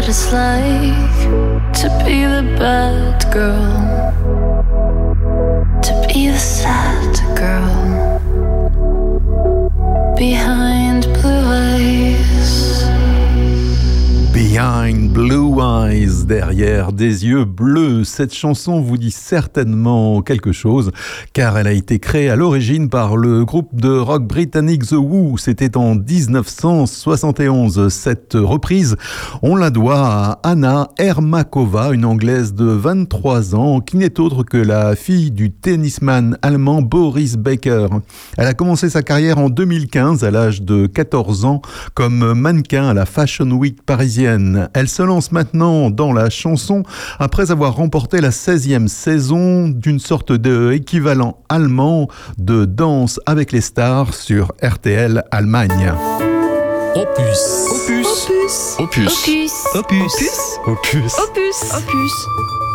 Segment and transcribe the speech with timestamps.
[0.00, 1.20] What it's like
[1.74, 3.82] to be the bad girl,
[5.82, 8.18] to be the sad girl
[10.16, 12.84] behind blue eyes.
[14.32, 18.04] Behind Blue Eyes, derrière des yeux bleus.
[18.04, 20.92] Cette chanson vous dit certainement quelque chose,
[21.32, 25.38] car elle a été créée à l'origine par le groupe de rock britannique The Who.
[25.38, 27.88] C'était en 1971.
[27.88, 28.94] Cette reprise,
[29.42, 34.56] on la doit à Anna Ermakova, une Anglaise de 23 ans, qui n'est autre que
[34.56, 37.88] la fille du tennisman allemand Boris Becker.
[38.38, 41.60] Elle a commencé sa carrière en 2015, à l'âge de 14 ans,
[41.94, 44.68] comme mannequin à la Fashion Week parisienne.
[44.74, 46.82] Elle se lance maintenant dans la chanson
[47.18, 53.60] après avoir remporté la 16e saison d'une sorte de équivalent allemand de Danse avec les
[53.60, 55.94] stars sur RTL Allemagne.
[56.96, 57.68] Opus.
[57.70, 58.26] Opus.
[58.28, 58.76] Opus.
[58.78, 59.52] Opus.
[59.74, 60.06] Opus.
[60.06, 60.58] Opus.
[60.66, 61.14] Opus.
[61.18, 61.72] Opus.
[61.72, 62.69] Opus.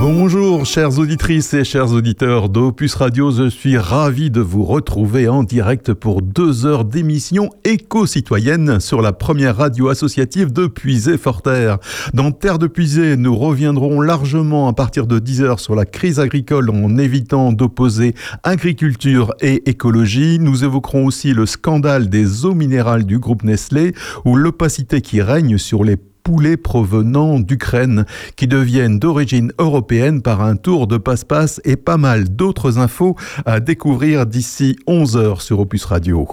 [0.00, 5.42] Bonjour chères auditrices et chers auditeurs d'Opus Radio, je suis ravi de vous retrouver en
[5.42, 11.78] direct pour deux heures d'émission éco-citoyenne sur la première radio associative de Puisé-Forterre.
[12.14, 16.20] Dans Terre de Puisé, nous reviendrons largement à partir de 10 heures sur la crise
[16.20, 18.14] agricole en évitant d'opposer
[18.44, 20.38] agriculture et écologie.
[20.38, 25.58] Nous évoquerons aussi le scandale des eaux minérales du groupe Nestlé ou l'opacité qui règne
[25.58, 25.96] sur les
[26.28, 28.04] poulets provenant d'Ukraine
[28.36, 33.16] qui deviennent d'origine européenne par un tour de passe-passe et pas mal d'autres infos
[33.46, 36.28] à découvrir d'ici 11h sur Opus Radio.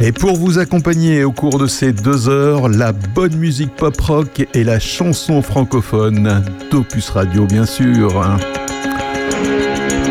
[0.00, 4.64] Et pour vous accompagner au cours de ces deux heures, la bonne musique pop-rock et
[4.64, 6.42] la chanson francophone
[6.72, 8.24] d'Opus Radio, bien sûr.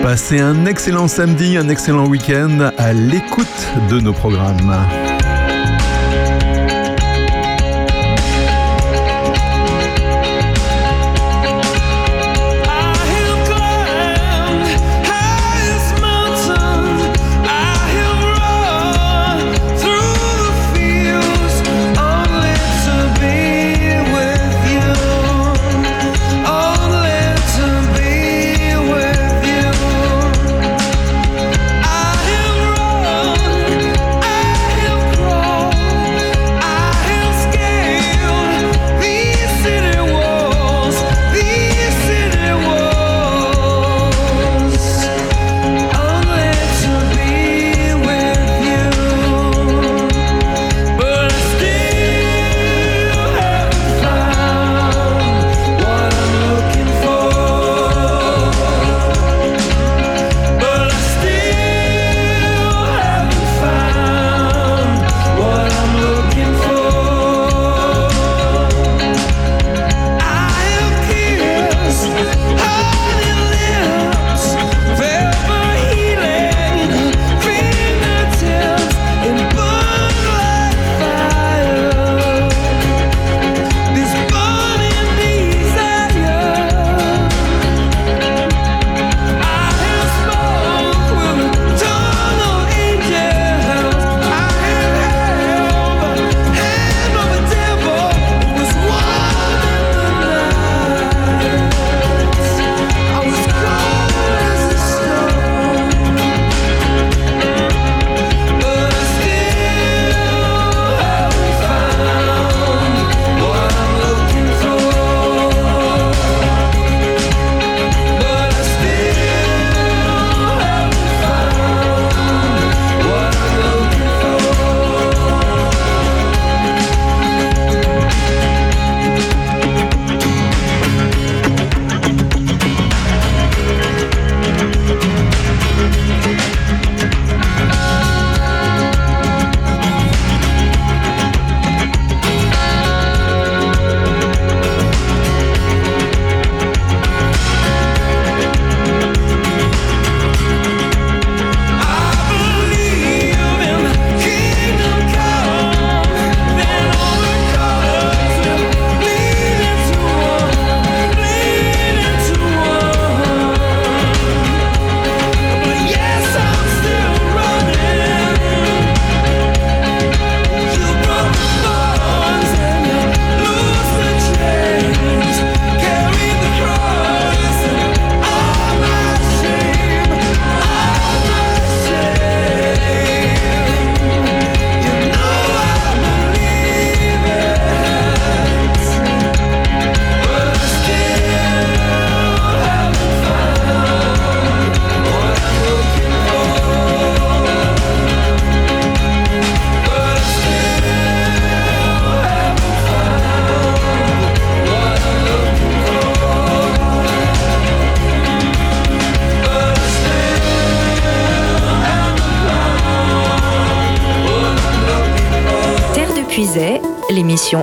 [0.01, 5.10] Passez un excellent samedi, un excellent week-end à l'écoute de nos programmes.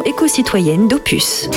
[0.04, 1.48] Éco-citoyenne d'Opus.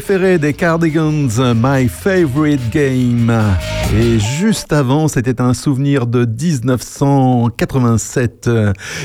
[0.00, 3.30] Préféré des Cardigans, My Favorite Game.
[3.94, 8.48] Et juste avant, c'était un souvenir de 1987.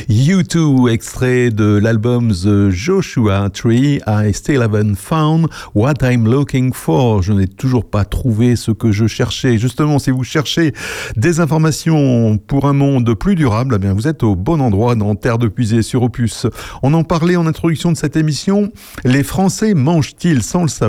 [0.09, 7.23] U2, extrait de l'album The Joshua Tree, I Still Haven't Found What I'm Looking For.
[7.23, 9.57] Je n'ai toujours pas trouvé ce que je cherchais.
[9.57, 10.71] Justement, si vous cherchez
[11.17, 15.15] des informations pour un monde plus durable, eh bien, vous êtes au bon endroit dans
[15.15, 16.45] Terre de Puisée sur Opus.
[16.83, 18.71] On en parlait en introduction de cette émission.
[19.03, 20.84] Les Français mangent-ils, sans le savoir,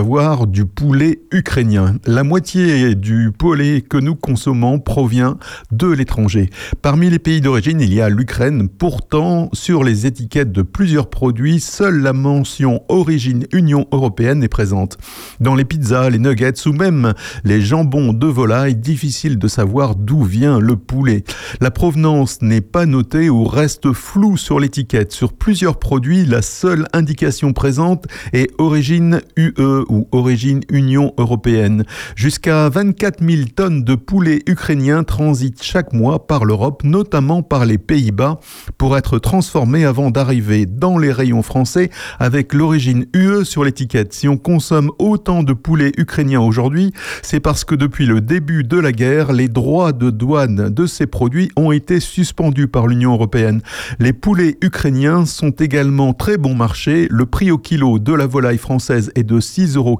[0.47, 5.37] du poulet ukrainien La moitié du poulet que nous consommons provient
[5.71, 6.51] de l'étranger.
[6.83, 8.69] Parmi les pays d'origine, il y a l'Ukraine.
[8.69, 14.97] Pourtant, sur les étiquettes de plusieurs produits, seule la mention origine Union européenne est présente.
[15.39, 17.13] Dans les pizzas, les nuggets ou même
[17.43, 21.23] les jambons de volaille, difficile de savoir d'où vient le poulet.
[21.59, 25.11] La provenance n'est pas notée ou reste floue sur l'étiquette.
[25.11, 31.83] Sur plusieurs produits, la seule indication présente est origine UE ou origine Union européenne.
[32.15, 37.77] Jusqu'à 24 000 tonnes de poulet ukrainien transitent chaque mois par l'Europe, notamment par les
[37.77, 38.39] Pays-Bas,
[38.77, 44.13] pour être transformés avant d'arriver dans les rayons français avec l'origine UE sur l'étiquette.
[44.13, 48.77] Si on consomme autant de poulet ukrainien aujourd'hui, c'est parce que depuis le début de
[48.77, 53.61] la guerre, les droits de douane de ces produits ont été suspendus par l'Union européenne.
[53.99, 57.07] Les poulets ukrainiens sont également très bon marché.
[57.09, 59.99] Le prix au kilo de la volaille française est de 6,80 euros,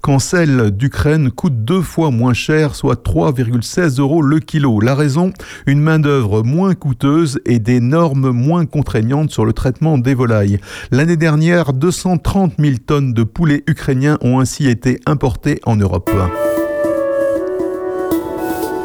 [0.00, 4.80] quand celle d'Ukraine coûte deux fois moins cher, soit 3,16 euros le kilo.
[4.80, 5.32] La raison
[5.66, 10.58] Une main-d'œuvre moins coûteuse et des normes moins contraignantes sur le traitement des volailles.
[10.90, 16.10] L'année dernière, 230 000 tonnes de poulets ukrainiens ont ainsi été importées en Europe.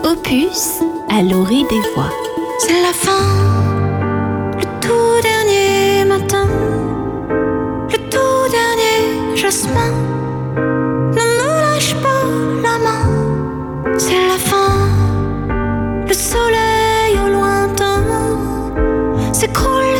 [0.03, 2.10] Opus à l'orée des voix.
[2.60, 3.80] C'est la fin,
[9.41, 9.93] jasmin.
[11.15, 12.25] Ne me lâche pas
[12.62, 13.05] la main,
[13.98, 14.74] c'est la fin,
[16.07, 18.03] le soleil au lointain
[19.33, 20.00] s'écroule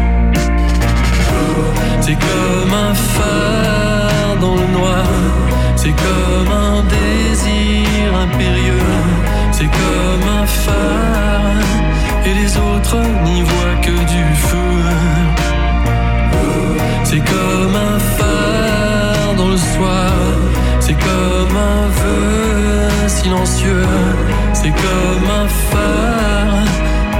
[2.01, 5.05] C'est comme un phare dans le noir,
[5.75, 8.93] c'est comme un désir impérieux,
[9.51, 11.61] c'est comme un phare.
[12.25, 14.57] Et les autres n'y voient que du feu.
[17.03, 20.13] C'est comme un phare dans le soir,
[20.79, 23.85] c'est comme un vœu silencieux,
[24.53, 26.65] c'est comme un phare,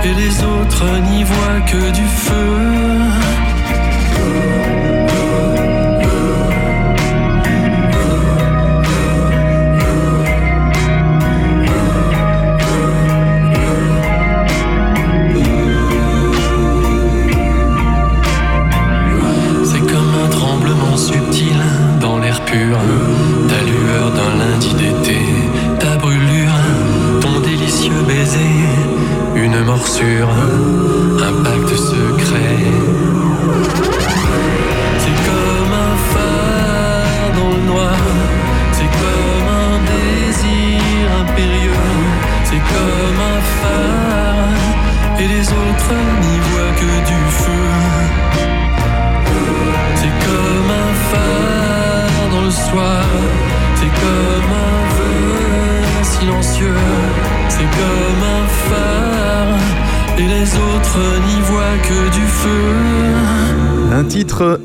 [0.03, 3.50] et les autres n'y voient que du feu.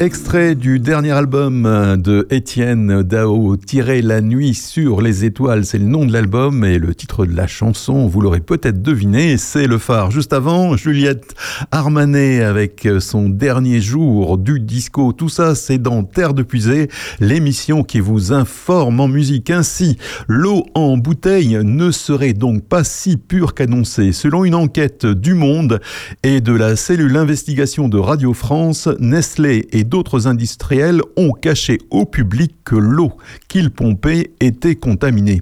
[0.01, 1.63] Extrait du dernier album
[1.99, 6.79] de Étienne Dao, Tirer la nuit sur les étoiles, c'est le nom de l'album et
[6.79, 10.11] le titre de la chanson, vous l'aurez peut-être deviné, c'est Le Phare.
[10.11, 11.35] Juste avant, Juliette
[11.71, 15.13] Armanet avec son dernier jour du disco.
[15.13, 16.89] Tout ça, c'est dans Terre de Puisée,
[17.21, 19.51] l'émission qui vous informe en musique.
[19.51, 19.97] Ainsi,
[20.29, 24.13] l'eau en bouteille ne serait donc pas si pure qu'annoncée.
[24.13, 25.81] Selon une enquête du Monde
[26.23, 32.05] et de la cellule investigation de Radio France, Nestlé et d'autres industriels ont caché au
[32.05, 33.13] public que l'eau
[33.49, 35.41] qu'ils pompaient était contaminée.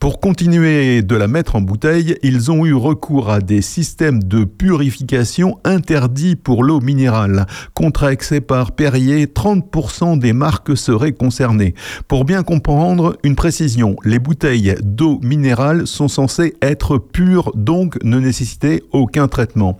[0.00, 4.44] Pour continuer de la mettre en bouteille, ils ont eu recours à des systèmes de
[4.44, 7.46] purification interdits pour l'eau minérale.
[7.74, 11.74] Contraexé par Perrier, 30% des marques seraient concernées.
[12.08, 18.18] Pour bien comprendre, une précision, les bouteilles d'eau minérale sont censées être pures, donc ne
[18.18, 19.78] nécessiter aucun traitement.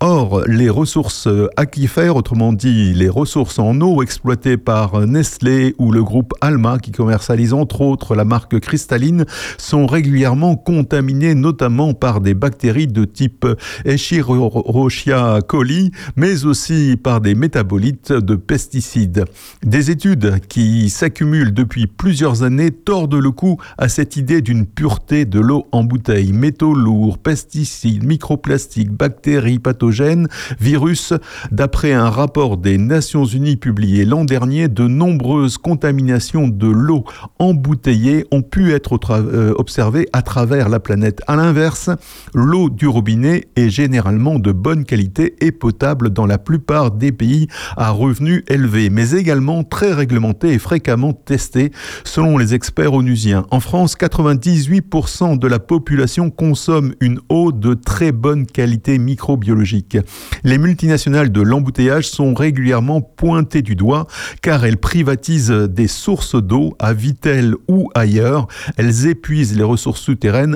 [0.00, 6.02] Or, les ressources aquifères, autrement dit les ressources en eau exploitées par Nestlé ou le
[6.02, 9.24] groupe Alma, qui commercialise entre autres la marque cristalline,
[9.58, 13.46] sont régulièrement contaminées notamment par des bactéries de type
[13.84, 19.24] Escherichia coli, mais aussi par des métabolites de pesticides.
[19.64, 25.24] Des études qui s'accumulent depuis plusieurs années tordent le cou à cette idée d'une pureté
[25.24, 26.32] de l'eau en bouteille.
[26.32, 30.28] Métaux lourds, pesticides, microplastiques, bactéries pathogènes,
[30.60, 31.14] virus.
[31.50, 37.04] D'après un rapport des Nations Unies publié l'an dernier, de nombreuses contaminations de l'eau
[37.38, 41.22] embouteillée ont pu être euh, observées à travers la planète.
[41.26, 41.90] À l'inverse,
[42.34, 47.46] l'eau du robinet est généralement de bonne qualité et potable dans la plupart des pays
[47.76, 51.70] à revenus élevés, mais également très réglementée et fréquemment testée
[52.02, 53.46] selon les experts onusiens.
[53.50, 59.98] En France, 98% de la population consomme une eau de très bonne qualité microbiologique.
[60.42, 64.06] Les multinationales de l'embouteillage sont régulièrement pointées du doigt
[64.42, 68.48] car elles privatisent des sources d'eau à Vitel ou ailleurs.
[68.76, 70.08] Elles épuisent les ressources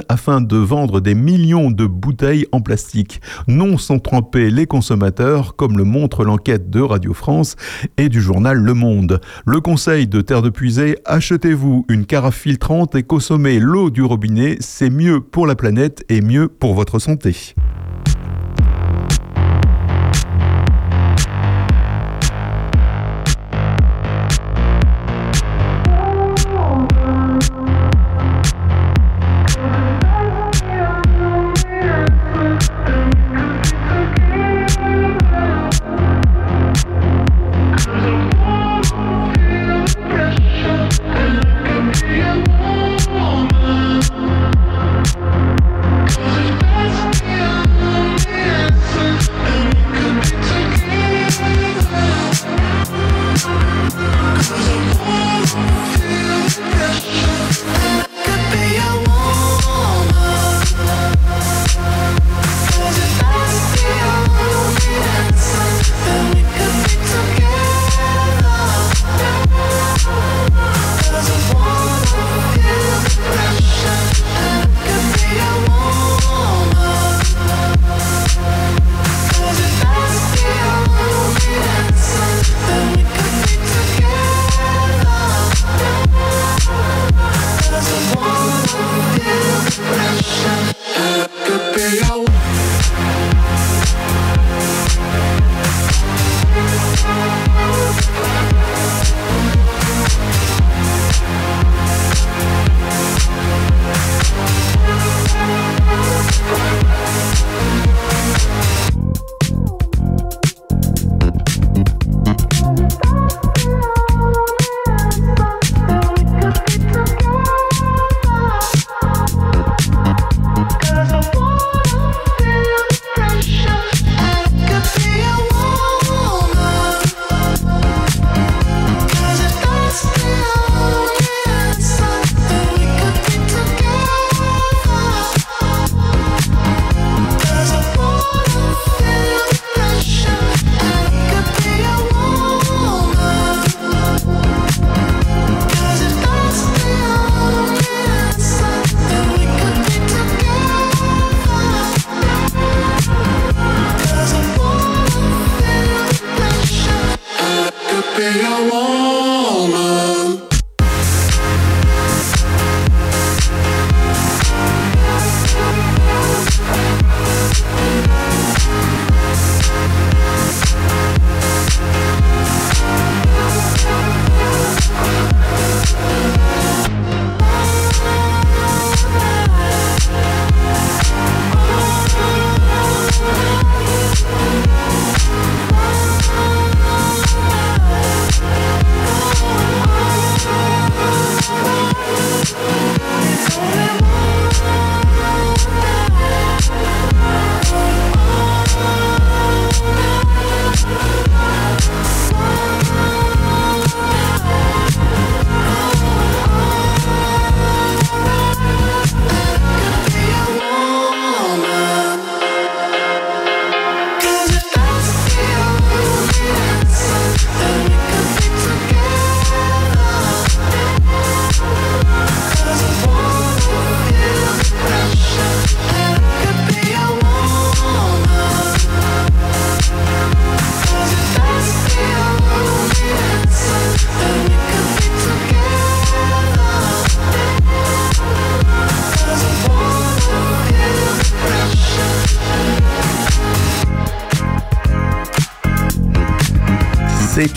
[0.08, 3.20] afin de vendre des millions de bouteilles en plastique.
[3.48, 7.56] Non sans tremper les consommateurs, comme le montre l'enquête de Radio France
[7.98, 9.20] et du journal Le Monde.
[9.44, 14.56] Le conseil de Terre de Puisée, achetez-vous une carafe filtrante et consommez l'eau du robinet,
[14.60, 17.54] c'est mieux pour la planète et mieux pour votre santé.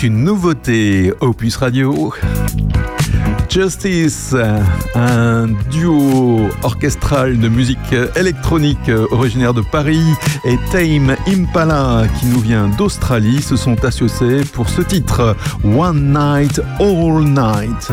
[0.02, 2.12] C'est une nouveauté Opus Radio.
[3.48, 4.34] Justice,
[4.96, 7.78] un duo orchestral de musique
[8.16, 10.02] électronique originaire de Paris
[10.44, 16.60] et Tame Impala qui nous vient d'Australie se sont associés pour ce titre One Night
[16.80, 17.92] All Night.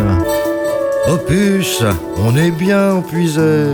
[1.10, 1.84] Opus,
[2.18, 3.68] on est bien épuisé.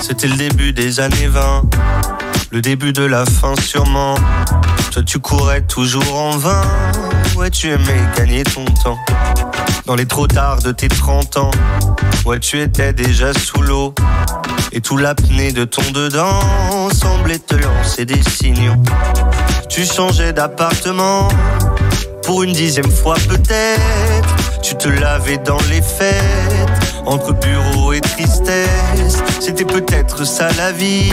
[0.00, 2.15] C'était le début des années 20
[2.50, 4.14] le début de la fin sûrement.
[4.92, 6.62] Toi tu courais toujours en vain,
[7.36, 8.98] ouais tu aimais gagner ton temps.
[9.86, 11.50] Dans les trop tard de tes 30 ans,
[12.24, 13.94] ouais tu étais déjà sous l'eau.
[14.72, 18.74] Et tout l'apnée de ton dedans semblait te lancer des signaux.
[19.68, 21.28] Tu changeais d'appartement
[22.24, 24.60] pour une dixième fois peut-être.
[24.62, 29.22] Tu te lavais dans les fêtes, entre bureau et tristesse.
[29.38, 31.12] C'était peut-être ça la vie,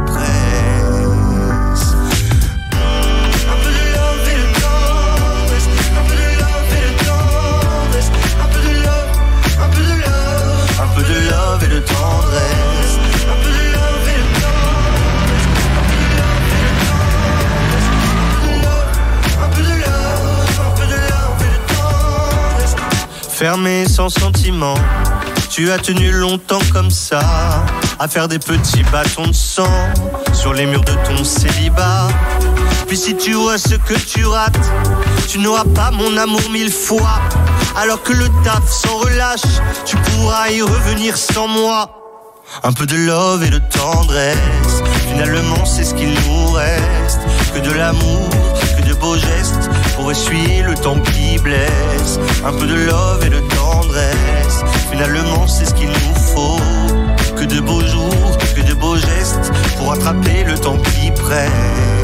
[23.41, 24.75] Fermé sans sentiment.
[25.49, 27.21] Tu as tenu longtemps comme ça,
[27.97, 29.63] à faire des petits bâtons de sang
[30.31, 32.07] sur les murs de ton célibat.
[32.87, 34.57] Puis si tu vois ce que tu rates,
[35.27, 37.19] tu n'auras pas mon amour mille fois.
[37.75, 39.41] Alors que le taf s'en relâche,
[39.85, 41.89] tu pourras y revenir sans moi.
[42.63, 47.21] Un peu de love et de tendresse, finalement c'est ce qu'il nous reste.
[47.53, 48.29] Que de l'amour,
[48.77, 52.19] que de beaux gestes, pour essuyer le temps qui blesse.
[52.45, 56.59] Un peu de love et de tendresse, finalement c'est ce qu'il nous faut.
[57.37, 62.00] Que de beaux jours, que de beaux gestes, pour attraper le temps qui presse.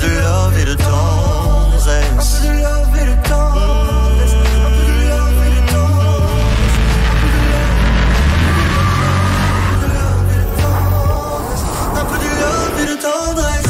[0.00, 2.36] De love et de tendresse.
[11.96, 13.69] Un peu de love et de tendresse.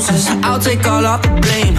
[0.00, 0.28] Process.
[0.44, 1.75] I'll take all of the blame.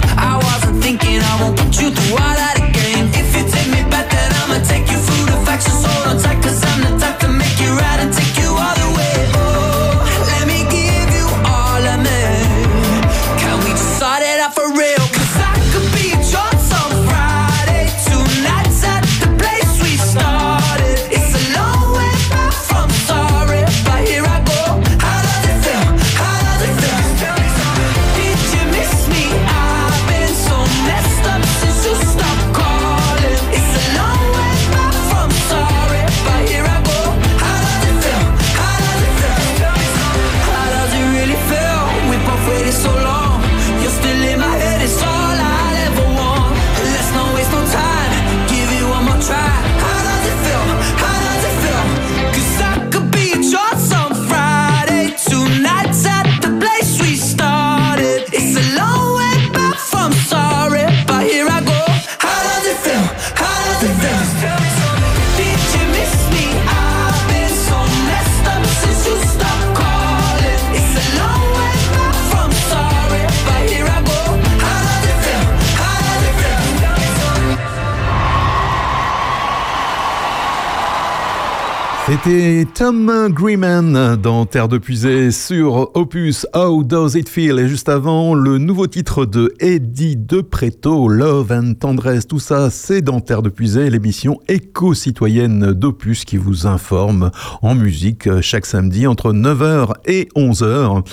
[82.23, 87.59] C'était Tom Greeman dans Terre de Puisée sur Opus How Does It Feel?
[87.59, 92.25] Et juste avant le nouveau titre de Eddie De Preto Love and Tendresse.
[92.25, 97.29] Tout ça c'est dans Terre de Puisée l'émission éco-citoyenne d'Opus qui vous informe
[97.61, 101.03] en musique chaque samedi entre 9h et 11h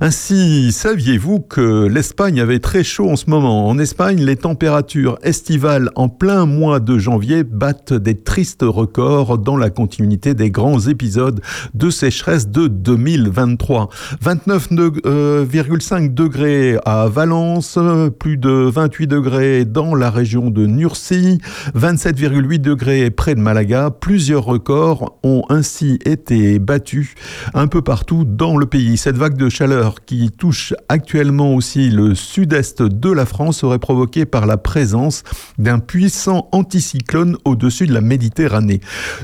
[0.00, 3.66] ainsi saviez-vous que l'Espagne avait très chaud en ce moment?
[3.66, 9.56] En Espagne les températures estivales en plein mois de janvier battent des tristes records dans
[9.56, 11.40] la continuité des grands épisodes
[11.74, 13.88] de sécheresse de 2023.
[14.24, 17.78] 29,5 euh, degrés à Valence,
[18.20, 21.38] plus de 28 degrés dans la région de Nurcie,
[21.74, 23.90] 27,8 degrés près de Malaga.
[23.90, 27.14] Plusieurs records ont ainsi été battus
[27.54, 28.96] un peu partout dans le pays.
[28.96, 34.26] Cette vague de chaleur qui touche actuellement aussi le sud-est de la France serait provoquée
[34.26, 35.22] par la présence
[35.58, 38.80] d'un puissant anticyclone au-dessus de la Méditerranée.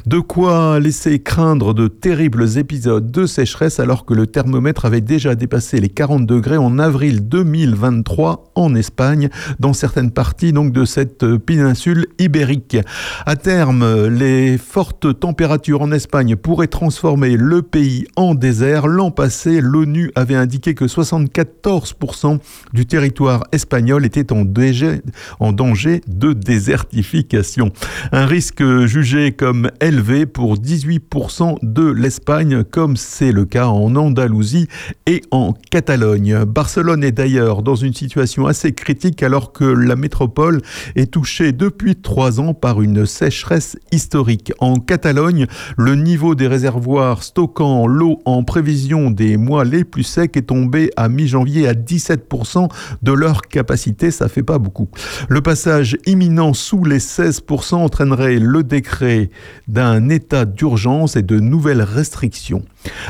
[0.07, 5.35] De quoi laisser craindre de terribles épisodes de sécheresse alors que le thermomètre avait déjà
[5.35, 9.28] dépassé les 40 degrés en avril 2023 en Espagne,
[9.61, 12.76] dans certaines parties donc de cette péninsule ibérique.
[13.26, 18.86] À terme, les fortes températures en Espagne pourraient transformer le pays en désert.
[18.86, 22.38] L'an passé, l'ONU avait indiqué que 74%
[22.72, 24.45] du territoire espagnol était en
[25.40, 27.72] en danger de désertification.
[28.12, 31.01] Un risque jugé comme élevé pour 18
[31.62, 34.68] de l'Espagne, comme c'est le cas en Andalousie
[35.06, 36.44] et en Catalogne.
[36.44, 40.61] Barcelone est d'ailleurs dans une situation assez critique alors que la métropole
[40.96, 44.52] est touchée depuis trois ans par une sécheresse historique.
[44.59, 45.46] En Catalogne,
[45.78, 50.90] le niveau des réservoirs stockant l'eau en prévision des mois les plus secs est tombé
[50.96, 52.68] à mi-janvier à 17%
[53.02, 54.88] de leur capacité, ça fait pas beaucoup.
[55.28, 59.30] Le passage imminent sous les 16% entraînerait le décret
[59.68, 62.62] d'un état d'urgence et de nouvelles restrictions.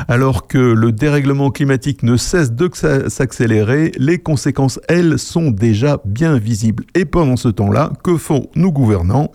[0.07, 2.69] Alors que le dérèglement climatique ne cesse de
[3.07, 6.83] s'accélérer, les conséquences, elles, sont déjà bien visibles.
[6.95, 9.31] Et pendant ce temps-là, que font nos gouvernants?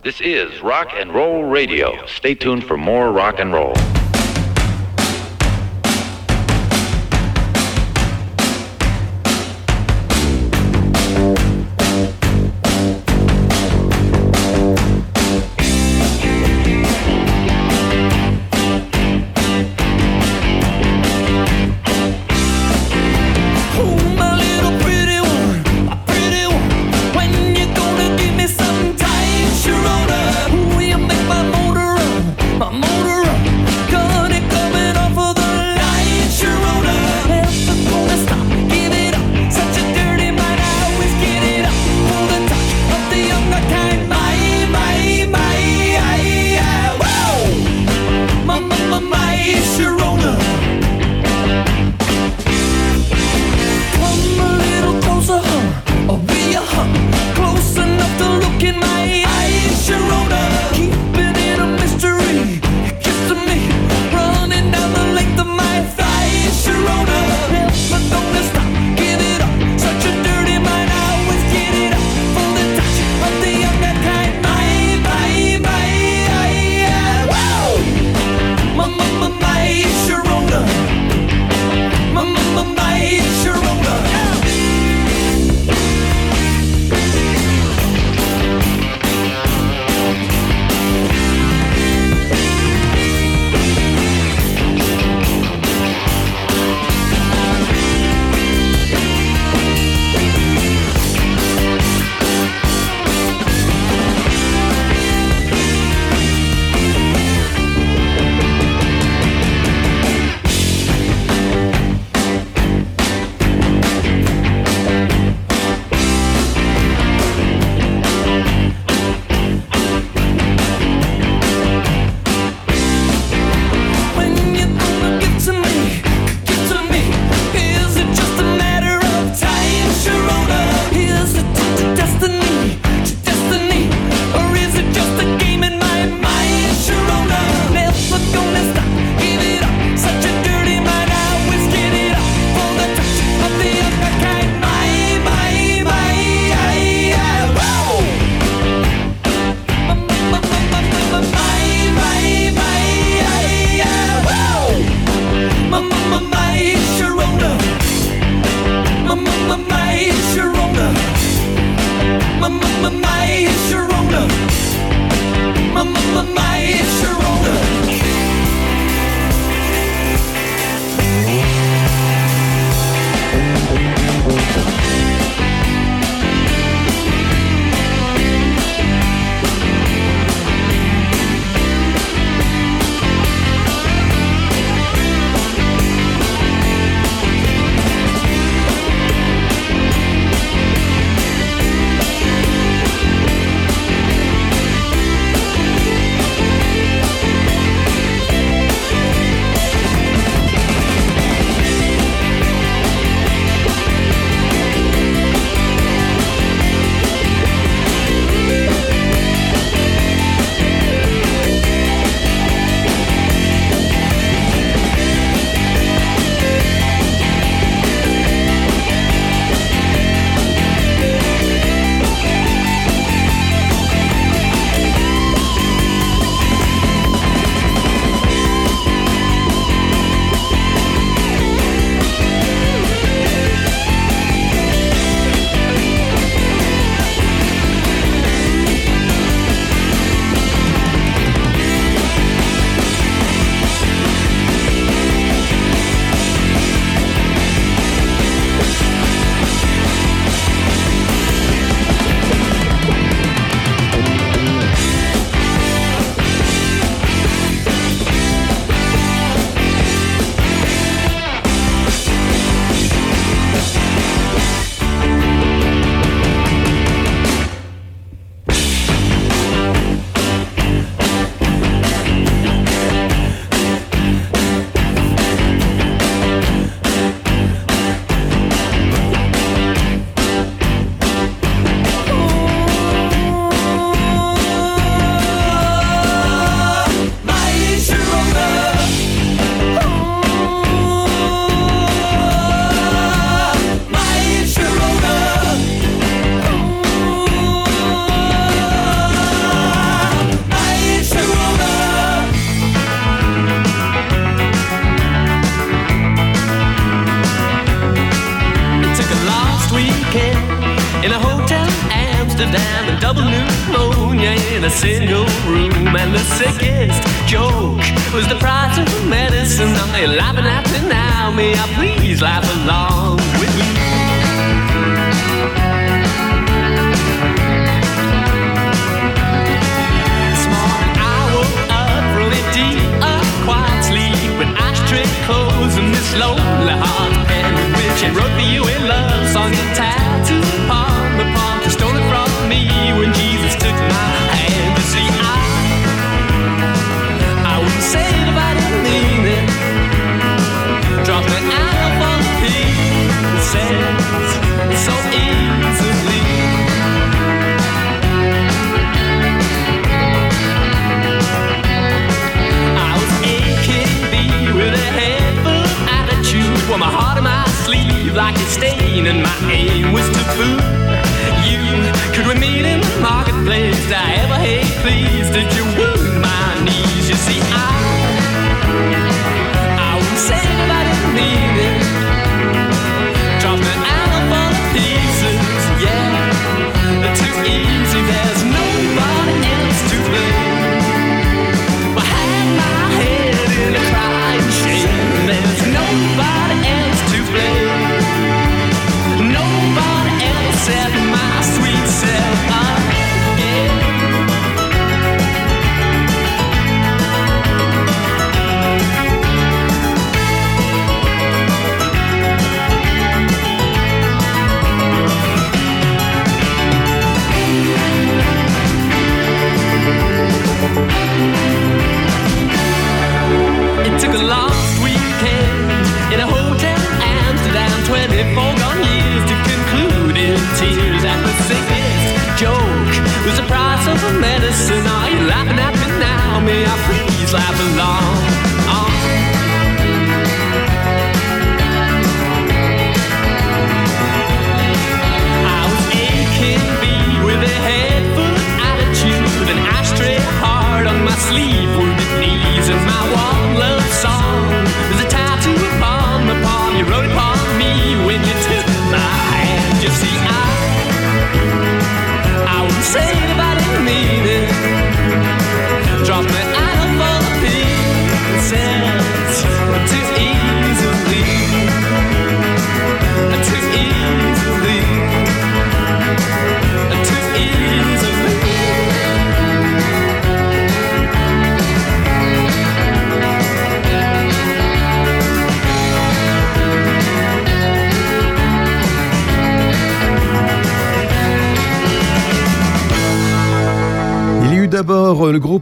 [375.35, 375.64] Thank you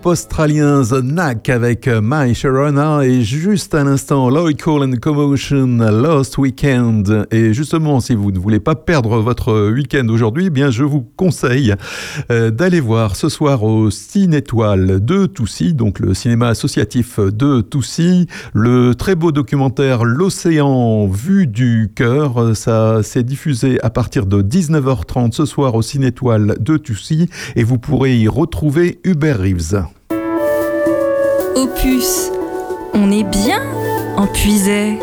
[0.03, 4.97] groupe australien The Knack avec euh, My Sharona et juste à l'instant Lloyd Cole and
[5.01, 7.25] Commotion Lost Weekend.
[7.31, 11.05] Et justement, si vous ne voulez pas perdre votre week-end aujourd'hui, eh bien je vous
[11.15, 11.73] conseille
[12.31, 17.61] euh, d'aller voir ce soir au Ciné Étoile de Toussy, donc le cinéma associatif de
[17.61, 22.57] Toussy, le très beau documentaire L'océan vue du cœur.
[22.57, 27.63] Ça s'est diffusé à partir de 19h30 ce soir au Ciné Étoile de Toussy et
[27.63, 29.92] vous pourrez y retrouver Hubert Reeves
[31.55, 32.31] opus.
[32.93, 33.61] On est bien
[34.17, 34.99] en puisait.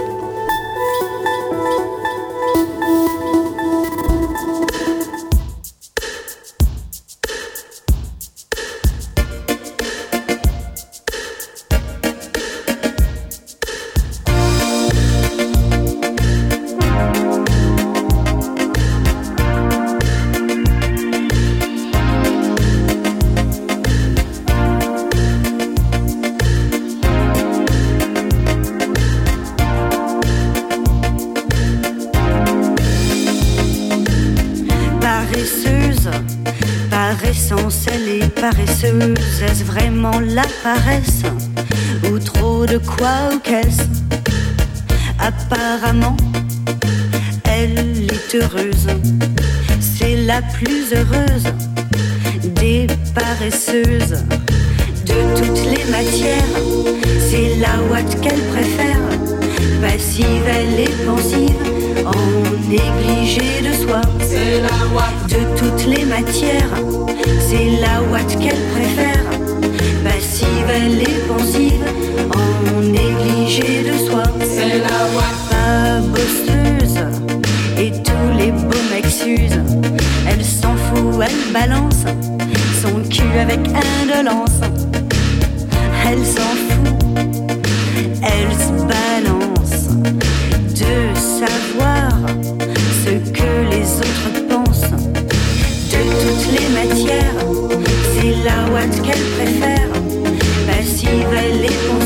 [40.34, 41.22] la paresse
[42.10, 43.82] ou trop de quoi ou qu'est-ce.
[45.18, 46.16] Apparemment,
[47.44, 48.86] elle est heureuse,
[49.80, 51.52] c'est la plus heureuse
[52.54, 54.24] des paresseuses.
[55.06, 56.54] De toutes les matières,
[57.28, 59.00] c'est la ouate qu'elle préfère,
[59.82, 61.56] passive elle est pensive,
[62.06, 64.00] en négligée de soi.
[64.20, 64.62] C'est
[65.34, 66.74] de toutes les matières,
[67.48, 69.39] c'est la ouate qu'elle préfère
[70.70, 71.84] nouvelle et pensive,
[72.34, 74.22] en négligé de soi.
[74.40, 76.00] C'est la voix.
[76.08, 76.98] bosseuse,
[77.78, 79.06] et tous les beaux mecs.
[80.28, 82.04] Elle s'en fout, elle balance
[82.82, 84.60] son cul avec indolence.
[86.06, 86.94] Elle s'en fout,
[88.22, 89.88] elle se balance
[90.74, 90.94] de
[91.40, 92.10] savoir
[93.04, 94.90] ce que les autres pensent.
[95.90, 97.44] De toutes les matières,
[98.14, 99.79] c'est la ouate qu'elle préfère
[100.80, 101.99] passive, elle est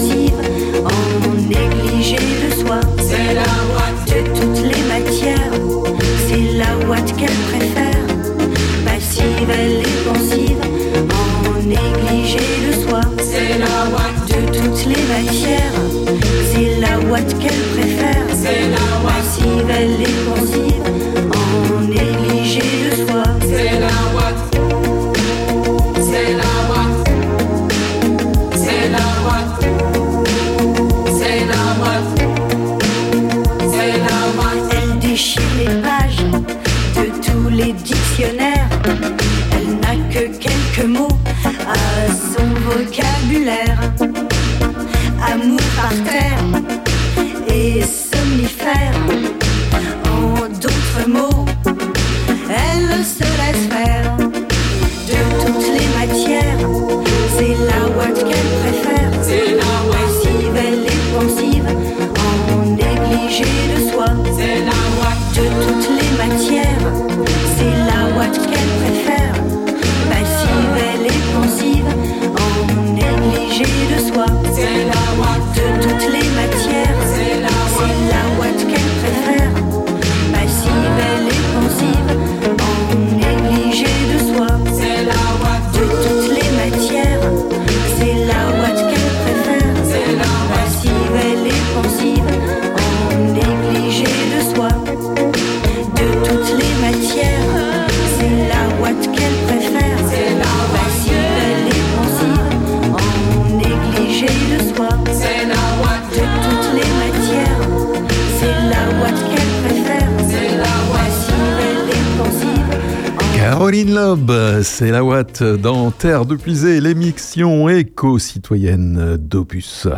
[115.41, 119.89] la dans Terre de Puisée, l'émission éco-citoyenne d'Opus.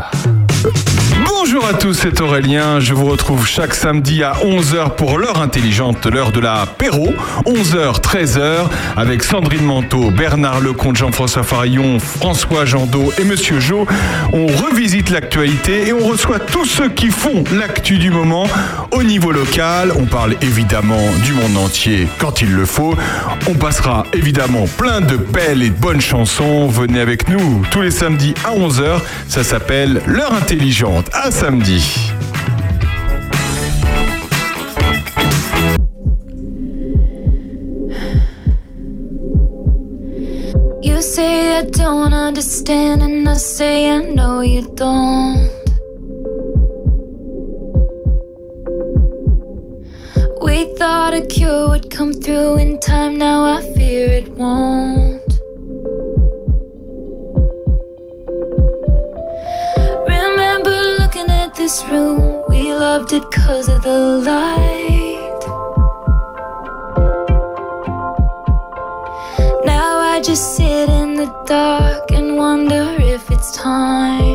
[1.24, 2.80] Bonjour à tous, c'est Aurélien.
[2.80, 7.09] Je vous retrouve chaque samedi à 11h pour l'heure intelligente, l'heure de l'apéro.
[7.45, 13.87] 11h, 13h, avec Sandrine Manteau, Bernard Lecomte, Jean-François Farillon, François Jandot et Monsieur Jo.
[14.32, 18.47] On revisite l'actualité et on reçoit tous ceux qui font l'actu du moment
[18.97, 19.92] au niveau local.
[19.99, 22.94] On parle évidemment du monde entier quand il le faut.
[23.49, 26.66] On passera évidemment plein de belles et de bonnes chansons.
[26.66, 29.01] Venez avec nous tous les samedis à 11h.
[29.28, 31.11] Ça s'appelle L'heure intelligente.
[31.12, 32.11] À samedi.
[52.07, 55.41] Come through in time, now I fear it won't.
[60.07, 63.99] Remember looking at this room, we loved it cause of the
[64.31, 65.43] light.
[69.65, 74.26] Now I just sit in the dark and wonder if it's time.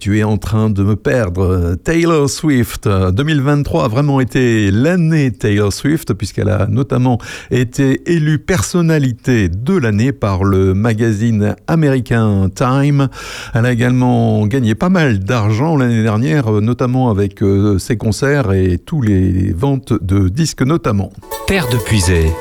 [0.00, 1.76] tu es en train de me perdre.
[1.84, 7.18] Taylor Swift, euh, 2023 a vraiment été l'année Taylor Swift, puisqu'elle a notamment
[7.50, 13.08] été élue personnalité de l'année par le magazine américain Time.
[13.52, 18.52] Elle a également gagné pas mal d'argent l'année dernière, euh, notamment avec euh, ses concerts
[18.52, 21.12] et tous les ventes de disques notamment.
[21.46, 22.32] Terre de Puisay,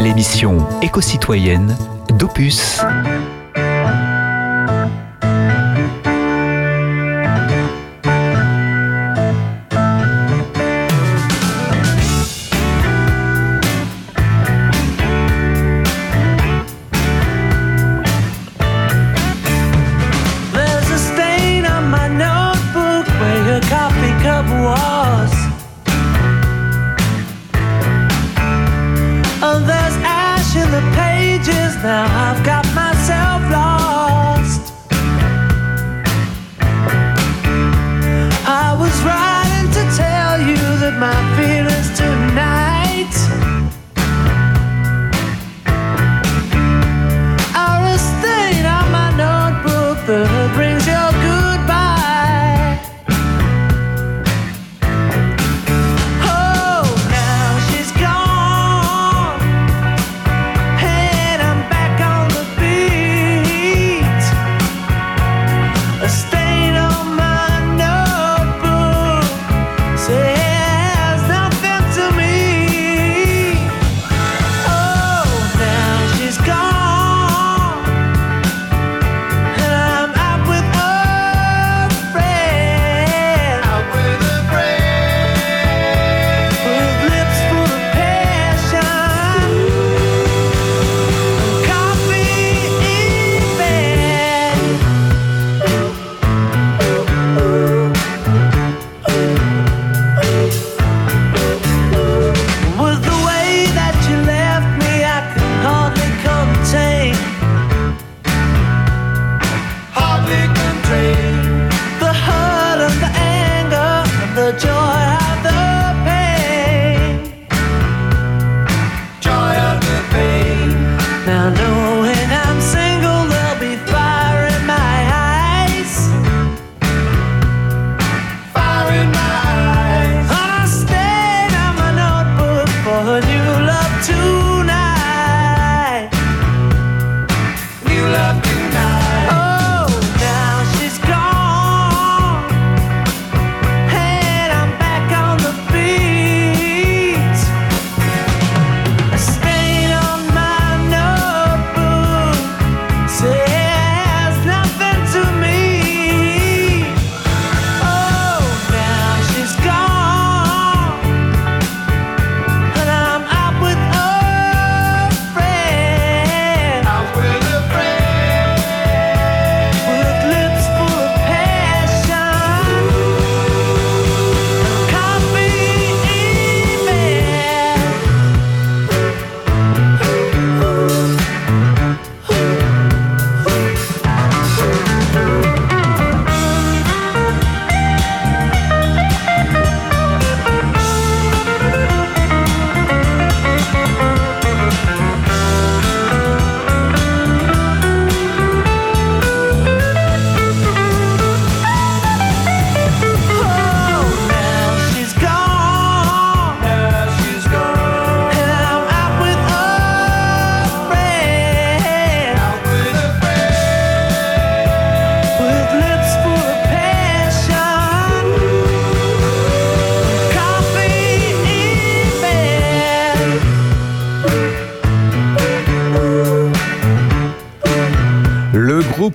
[0.00, 1.76] l'émission éco-citoyenne
[2.18, 2.80] d'Opus.
[31.82, 32.27] thou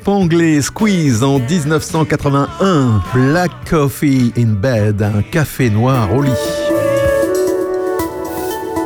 [0.03, 3.01] groupe anglais Squeeze en 1981.
[3.13, 6.31] Black Coffee in Bed, un café noir au lit.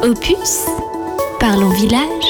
[0.04, 0.66] Opus,
[1.40, 2.28] parlons village.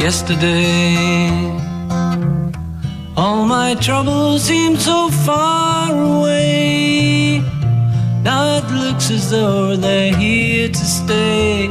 [0.00, 1.52] Yesterday,
[3.16, 7.42] all my troubles seemed so far away.
[8.22, 11.70] Now it looks as though they're here to stay.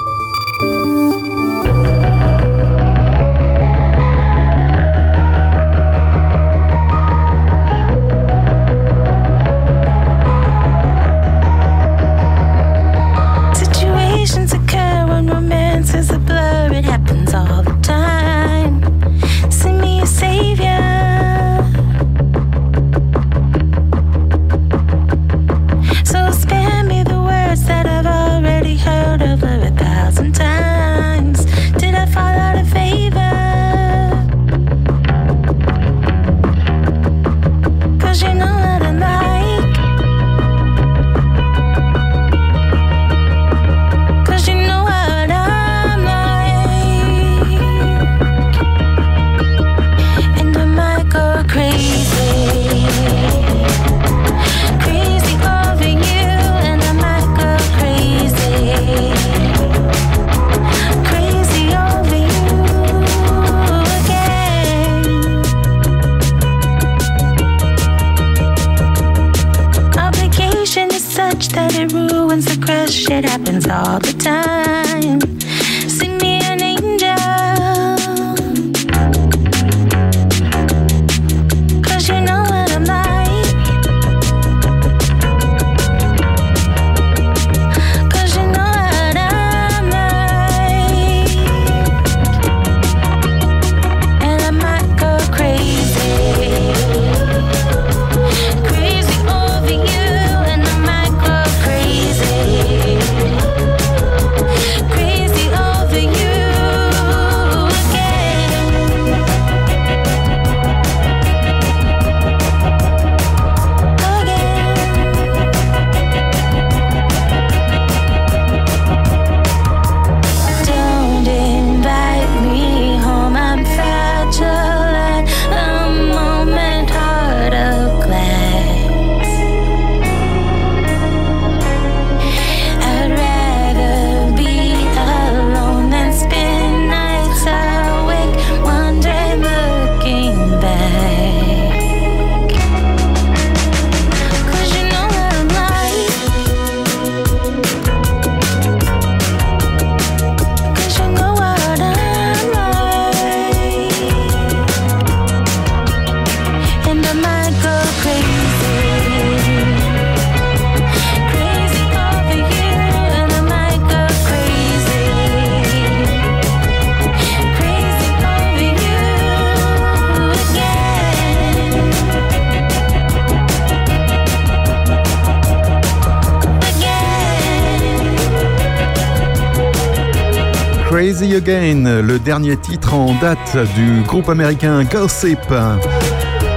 [182.21, 185.39] Dernier titre en date du groupe américain Gossip.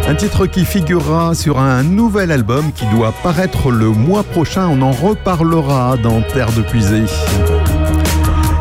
[0.07, 4.69] Un titre qui figurera sur un nouvel album qui doit paraître le mois prochain.
[4.69, 7.05] On en reparlera dans Terre de Puisée.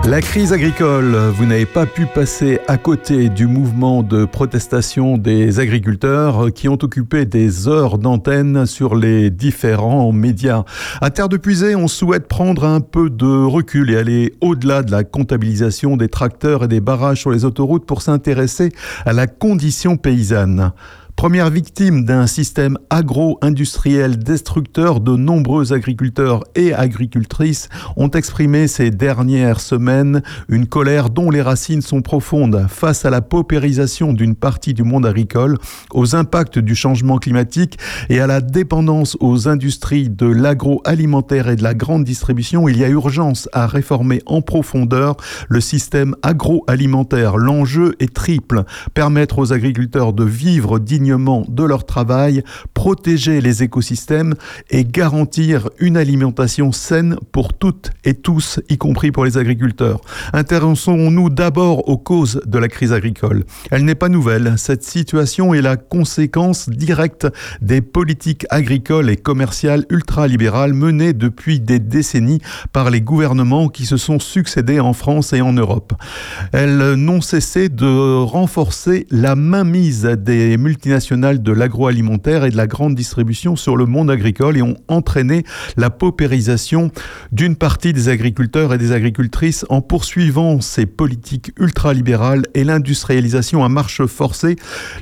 [0.06, 5.62] La crise agricole, vous n'avez pas pu passer à côté du mouvement de protestation des
[5.62, 10.66] agriculteurs qui ont occupé des heures d'antenne sur les différents médias.
[11.00, 14.92] À Terre de Puisée, on souhaite prendre un peu de recul et aller au-delà de
[14.92, 18.74] la comptabilisation des tracteurs et des barrages sur les autoroutes pour s'intéresser
[19.06, 20.74] à la condition paysanne.
[21.16, 27.68] Première victime d'un système agro-industriel destructeur, de nombreux agriculteurs et agricultrices
[27.98, 33.22] ont exprimé ces dernières semaines une colère dont les racines sont profondes face à la
[33.22, 35.58] paupérisation d'une partie du monde agricole,
[35.92, 37.80] aux impacts du changement climatique
[38.10, 42.70] et à la dépendance aux industries de l'agroalimentaire et de la grande distribution.
[42.70, 45.18] Il y a urgence à réformer en profondeur
[45.50, 47.38] le système agroalimentaire.
[47.38, 48.66] L'enjeu est triple.
[48.94, 52.44] Permettre aux agriculteurs de vivre dignement de leur travail,
[52.84, 54.34] protéger les écosystèmes
[54.70, 60.02] et garantir une alimentation saine pour toutes et tous, y compris pour les agriculteurs.
[60.34, 63.46] Intéressons-nous d'abord aux causes de la crise agricole.
[63.72, 64.56] Elle n'est pas nouvelle.
[64.58, 67.26] Cette situation est la conséquence directe
[67.62, 72.42] des politiques agricoles et commerciales ultralibérales menées depuis des décennies
[72.74, 75.94] par les gouvernements qui se sont succédés en France et en Europe.
[76.52, 82.96] Elles n'ont cessé de renforcer la mainmise des multinationales de l'agroalimentaire et de la grande
[82.96, 85.44] distribution sur le monde agricole et ont entraîné
[85.78, 86.90] la paupérisation
[87.32, 93.70] d'une partie des agriculteurs et des agricultrices en poursuivant ces politiques ultralibérales et l'industrialisation à
[93.70, 94.56] marche forcée.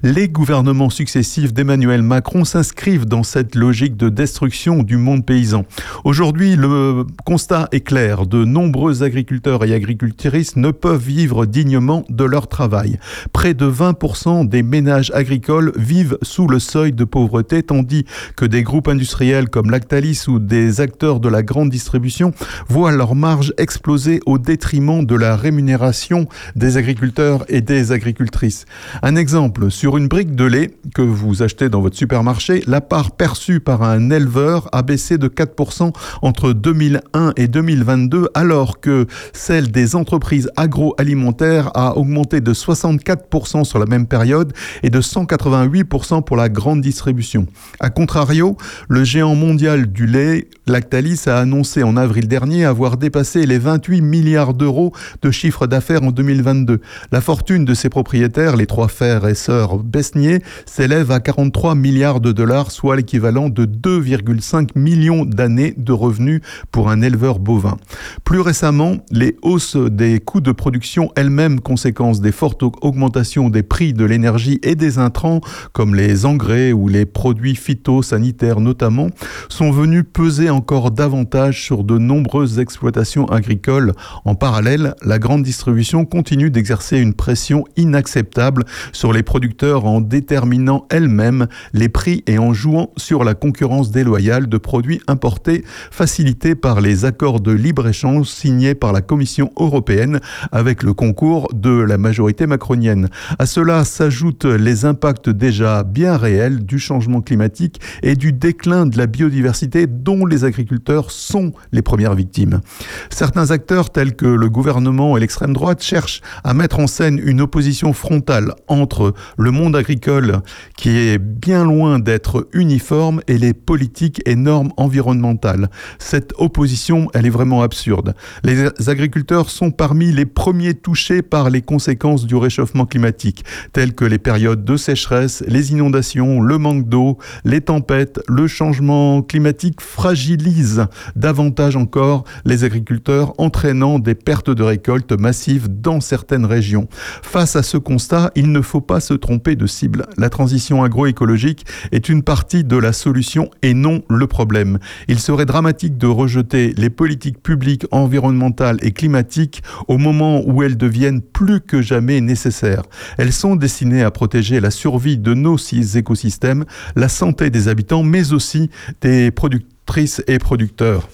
[0.03, 5.63] Les gouvernements successifs d'Emmanuel Macron s'inscrivent dans cette logique de destruction du monde paysan.
[6.03, 8.27] Aujourd'hui, le constat est clair.
[8.27, 12.99] De nombreux agriculteurs et agricultrices ne peuvent vivre dignement de leur travail.
[13.31, 18.05] Près de 20% des ménages agricoles vivent sous le seuil de pauvreté, tandis
[18.35, 22.33] que des groupes industriels comme Lactalis ou des acteurs de la grande distribution
[22.67, 28.65] voient leurs marges exploser au détriment de la rémunération des agriculteurs et des agricultrices.
[29.01, 33.11] Un exemple, sur une brique de lait que vous achetez dans votre supermarché, la part
[33.11, 39.71] perçue par un éleveur a baissé de 4% entre 2001 et 2022, alors que celle
[39.71, 44.53] des entreprises agroalimentaires a augmenté de 64% sur la même période
[44.83, 47.47] et de 188% pour la grande distribution.
[47.79, 48.57] A contrario,
[48.89, 54.01] le géant mondial du lait, Lactalis, a annoncé en avril dernier avoir dépassé les 28
[54.01, 56.79] milliards d'euros de chiffre d'affaires en 2022.
[57.11, 62.21] La fortune de ses propriétaires, les trois frères et sœurs Besnier, s'élève à 43 milliards
[62.21, 66.41] de dollars, soit l'équivalent de 2,5 millions d'années de revenus
[66.71, 67.77] pour un éleveur bovin.
[68.23, 73.93] Plus récemment, les hausses des coûts de production elles-mêmes conséquences des fortes augmentations des prix
[73.93, 75.41] de l'énergie et des intrants
[75.73, 79.09] comme les engrais ou les produits phytosanitaires notamment,
[79.49, 83.93] sont venus peser encore davantage sur de nombreuses exploitations agricoles.
[84.25, 90.85] En parallèle, la grande distribution continue d'exercer une pression inacceptable sur les producteurs en déterminant
[90.89, 96.81] elle-même les prix et en jouant sur la concurrence déloyale de produits importés facilités par
[96.81, 100.19] les accords de libre-échange signés par la Commission européenne
[100.51, 103.09] avec le concours de la majorité macronienne.
[103.39, 108.97] À cela s'ajoutent les impacts déjà bien réel du changement climatique et du déclin de
[108.97, 112.61] la biodiversité dont les agriculteurs sont les premières victimes.
[113.09, 117.41] Certains acteurs tels que le gouvernement et l'extrême droite cherchent à mettre en scène une
[117.41, 120.41] opposition frontale entre le monde agricole
[120.77, 125.69] qui est bien loin d'être uniforme et les politiques et normes environnementales.
[125.99, 128.15] Cette opposition, elle est vraiment absurde.
[128.43, 133.43] Les agriculteurs sont parmi les premiers touchés par les conséquences du réchauffement climatique,
[133.73, 137.10] telles que les périodes de sécheresse, les inondations, le manque d'eau,
[137.45, 140.85] les tempêtes, le changement climatique fragilisent
[141.15, 146.87] davantage encore les agriculteurs, entraînant des pertes de récoltes massives dans certaines régions.
[147.21, 150.05] Face à ce constat, il ne faut pas se tromper de cible.
[150.17, 154.79] La transition agroécologique est une partie de la solution et non le problème.
[155.07, 160.77] Il serait dramatique de rejeter les politiques publiques environnementales et climatiques au moment où elles
[160.77, 162.83] deviennent plus que jamais nécessaires.
[163.17, 166.65] Elles sont destinées à protéger la survie de nos six écosystèmes,
[167.01, 168.69] la santé des habitants, mais aussi
[169.01, 171.09] des productrices et producteurs.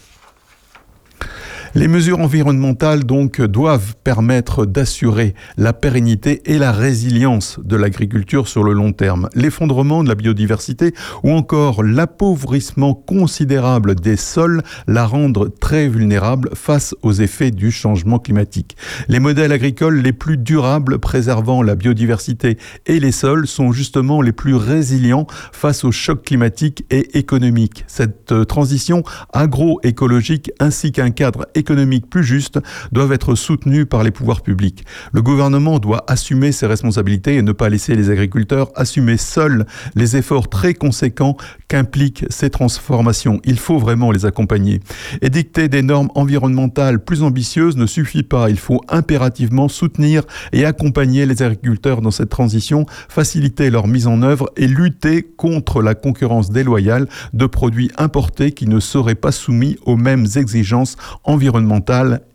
[1.78, 8.64] Les mesures environnementales donc doivent permettre d'assurer la pérennité et la résilience de l'agriculture sur
[8.64, 9.30] le long terme.
[9.36, 16.96] L'effondrement de la biodiversité ou encore l'appauvrissement considérable des sols la rendent très vulnérable face
[17.04, 18.76] aux effets du changement climatique.
[19.08, 22.58] Les modèles agricoles les plus durables préservant la biodiversité
[22.88, 27.86] et les sols sont justement les plus résilients face aux chocs climatiques et économiques.
[27.86, 31.67] Cette euh, transition agroécologique ainsi qu'un cadre économique
[32.10, 32.60] plus juste
[32.92, 34.86] doivent être soutenus par les pouvoirs publics.
[35.12, 39.66] Le gouvernement doit assumer ses responsabilités et ne pas laisser les agriculteurs assumer seuls
[39.96, 41.36] les efforts très conséquents
[41.68, 43.40] qu'impliquent ces transformations.
[43.44, 44.82] Il faut vraiment les accompagner.
[45.22, 48.50] Édicter des normes environnementales plus ambitieuses ne suffit pas.
[48.50, 54.22] Il faut impérativement soutenir et accompagner les agriculteurs dans cette transition, faciliter leur mise en
[54.22, 59.78] œuvre et lutter contre la concurrence déloyale de produits importés qui ne seraient pas soumis
[59.86, 61.57] aux mêmes exigences environnementales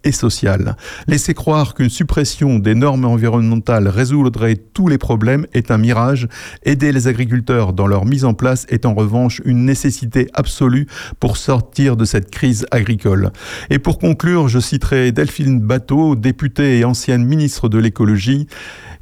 [0.04, 0.76] et sociales.
[1.06, 6.28] Laisser croire qu'une suppression des normes environnementales résoudrait tous les problèmes est un mirage.
[6.64, 10.86] Aider les agriculteurs dans leur mise en place est en revanche une nécessité absolue
[11.20, 13.30] pour sortir de cette crise agricole.
[13.70, 18.46] Et pour conclure, je citerai Delphine Bateau, députée et ancienne ministre de l'écologie.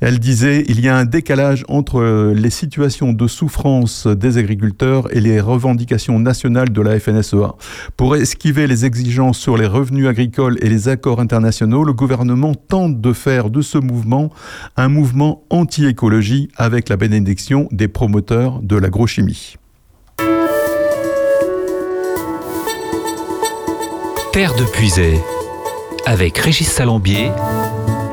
[0.00, 5.20] Elle disait il y a un décalage entre les situations de souffrance des agriculteurs et
[5.20, 7.54] les revendications nationales de la FNSEA.
[7.96, 13.00] Pour esquiver les exigences sur les revenus agricoles et les accords internationaux, le gouvernement tente
[13.00, 14.30] de faire de ce mouvement
[14.76, 19.56] un mouvement anti-écologie avec la bénédiction des promoteurs de l'agrochimie.
[24.32, 25.20] Terre de Puisay,
[26.06, 27.30] avec Régis Salambier,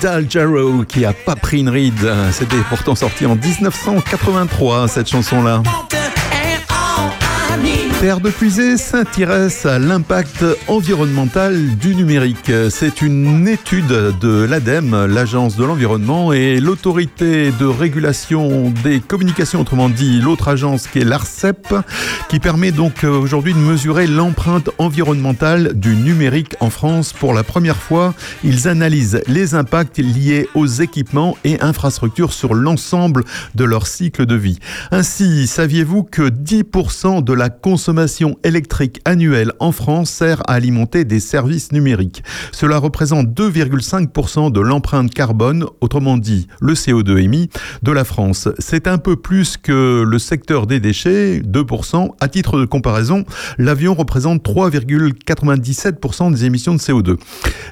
[0.00, 2.10] d'Al Jarreau qui a pas pris une ride.
[2.32, 5.62] C'était pourtant sorti en 1983 cette chanson-là.
[8.00, 12.50] Terre de Puisée s'intéresse à l'impact environnemental du numérique.
[12.70, 19.90] C'est une étude de l'ADEME, l'Agence de l'environnement, et l'autorité de régulation des communications, autrement
[19.90, 21.74] dit l'autre agence qui est l'ARCEP,
[22.30, 27.12] qui permet donc euh, aujourd'hui de mesurer l'empreinte environnementale du numérique en France.
[27.12, 33.24] Pour la première fois, ils analysent les impacts liés aux équipements et infrastructures sur l'ensemble
[33.54, 34.58] de leur cycle de vie.
[34.90, 37.89] Ainsi, saviez-vous que 10% de la consommation
[38.44, 42.22] électrique annuelle en France sert à alimenter des services numériques
[42.52, 47.50] Cela représente 2,5% de l'empreinte carbone, autrement dit le CO2 émis,
[47.82, 48.48] de la France.
[48.58, 52.10] C'est un peu plus que le secteur des déchets, 2%.
[52.20, 53.24] À titre de comparaison,
[53.58, 57.16] l'avion représente 3,97% des émissions de CO2.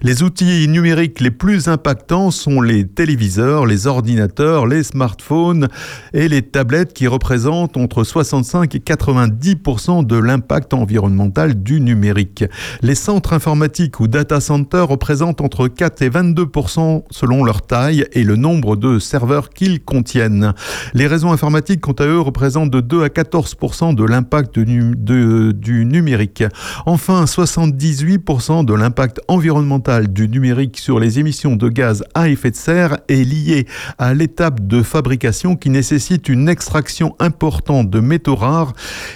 [0.02, 5.68] Les outils numériques les plus impactants sont les téléviseurs, les ordinateurs, les smartphones
[6.12, 12.44] et les tablettes qui représentent entre 65 et 90% de l'impact environnemental du numérique.
[12.82, 18.24] Les centres informatiques ou data centers représentent entre 4 et 22% selon leur taille et
[18.24, 20.52] le nombre de serveurs qu'ils contiennent.
[20.94, 26.44] Les réseaux informatiques, quant à eux, représentent de 2 à 14% de l'impact du, numérique.
[26.86, 32.56] Enfin, 78% de l'impact environnemental du numérique sur les émissions de gaz à effet de
[32.56, 33.66] serre est lié
[33.98, 38.72] à l'étape de fabrication qui nécessite une extraction importante de métaux rares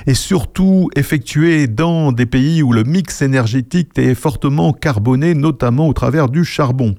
[0.06, 5.92] et surtout effectuée dans des pays où le mix énergétique est fortement carboné, notamment au
[5.92, 6.94] travers du charbon.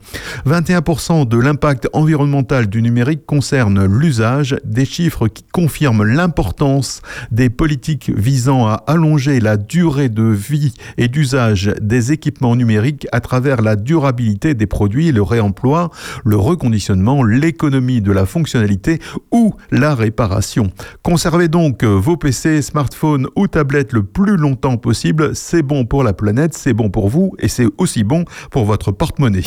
[0.45, 7.01] 21% de l'impact environnemental du numérique concerne l'usage, des chiffres qui confirment l'importance
[7.31, 13.19] des politiques visant à allonger la durée de vie et d'usage des équipements numériques à
[13.19, 15.89] travers la durabilité des produits, le réemploi,
[16.23, 18.99] le reconditionnement, l'économie de la fonctionnalité
[19.31, 20.72] ou la réparation.
[21.01, 25.36] Conservez donc vos PC, smartphones ou tablettes le plus longtemps possible.
[25.36, 28.91] C'est bon pour la planète, c'est bon pour vous et c'est aussi bon pour votre
[28.91, 29.44] porte-monnaie.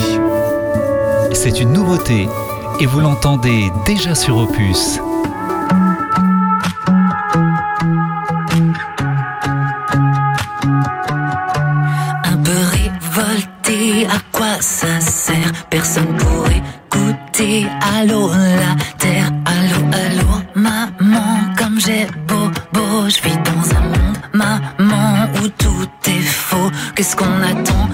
[1.33, 2.27] C'est une nouveauté
[2.79, 4.99] et vous l'entendez déjà sur Opus.
[12.23, 15.51] Un peu révolté, à quoi ça sert?
[15.69, 17.67] Personne pour écouter.
[17.99, 23.37] Allô la terre, allô, allô, maman, comme j'ai beau, beau, je vis
[25.77, 26.71] tout est faux.
[26.95, 27.89] Qu'est-ce qu'on attend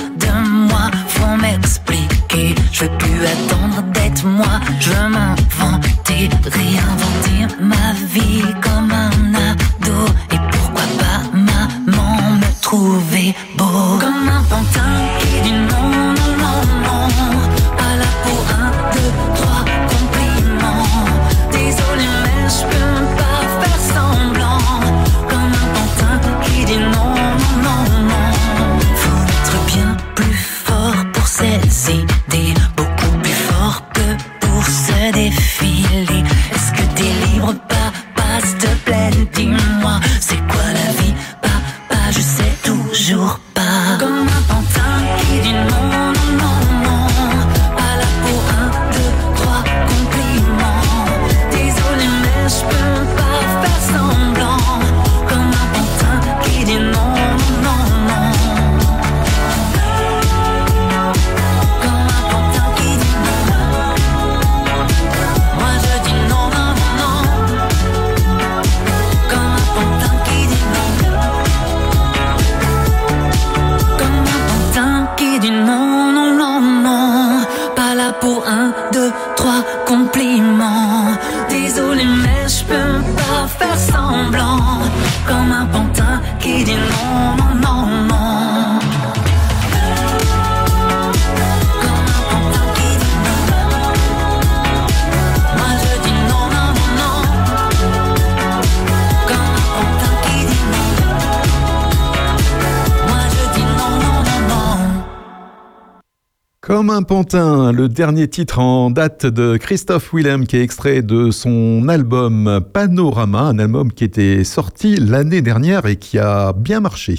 [107.35, 113.41] Le dernier titre en date de Christophe Willem qui est extrait de son album Panorama,
[113.41, 117.15] un album qui était sorti l'année dernière et qui a bien marché.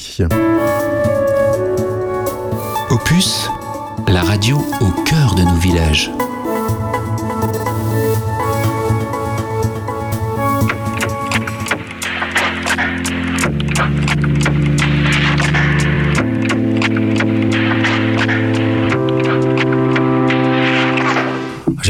[2.90, 3.50] Opus,
[4.06, 6.12] la radio au cœur de nos villages.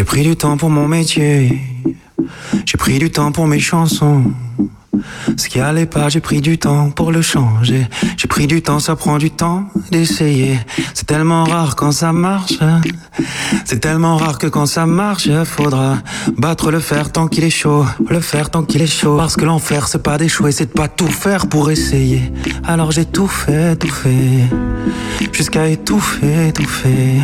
[0.04, 1.62] J'ai pris du temps pour mon métier.
[2.66, 4.22] J'ai pris du temps pour mes chansons.
[5.36, 7.86] Ce qui allait pas, j'ai pris du temps pour le changer.
[8.16, 10.58] J'ai pris du temps, ça prend du temps d'essayer.
[10.94, 12.54] C'est tellement rare quand ça marche.
[13.64, 15.98] C'est tellement rare que quand ça marche, faudra
[16.36, 17.84] battre le fer tant qu'il est chaud.
[18.08, 19.16] Le fer tant qu'il est chaud.
[19.16, 22.32] Parce que l'enfer, c'est pas d'échouer, c'est de pas tout faire pour essayer.
[22.64, 24.48] Alors j'ai tout fait, tout fait.
[25.32, 27.22] Jusqu'à étouffer, étouffer.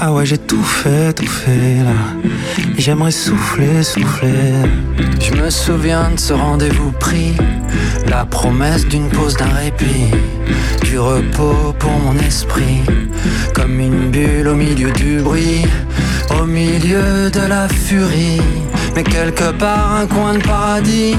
[0.00, 1.92] Ah ouais, j'ai tout fait, tout fait là.
[2.76, 4.52] J'aimerais souffler, souffler.
[5.20, 7.11] Je me souviens de ce rendez-vous pris.
[8.08, 10.10] La promesse d'une pause, d'un répit.
[10.84, 12.82] Du repos pour mon esprit.
[13.54, 15.66] Comme une bulle au milieu du bruit.
[16.40, 18.40] Au milieu de la furie.
[18.94, 21.16] Mais quelque part, un coin de paradis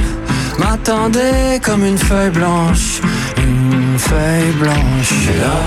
[0.60, 3.02] m'attendait comme une feuille blanche.
[3.38, 5.14] Une feuille blanche.
[5.42, 5.58] Là,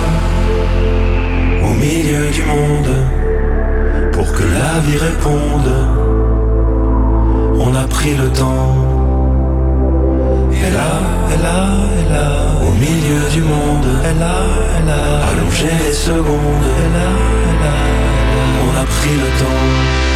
[1.67, 2.95] au milieu du monde,
[4.13, 5.73] pour que la vie réponde,
[7.59, 8.86] on a pris le temps.
[10.67, 11.01] Et là,
[11.33, 11.59] et là,
[12.01, 12.29] et là,
[12.61, 14.35] au milieu du monde, et là,
[14.77, 17.09] et là, allongé les secondes, et là,
[17.51, 17.75] et là,
[18.65, 20.16] on a pris le temps.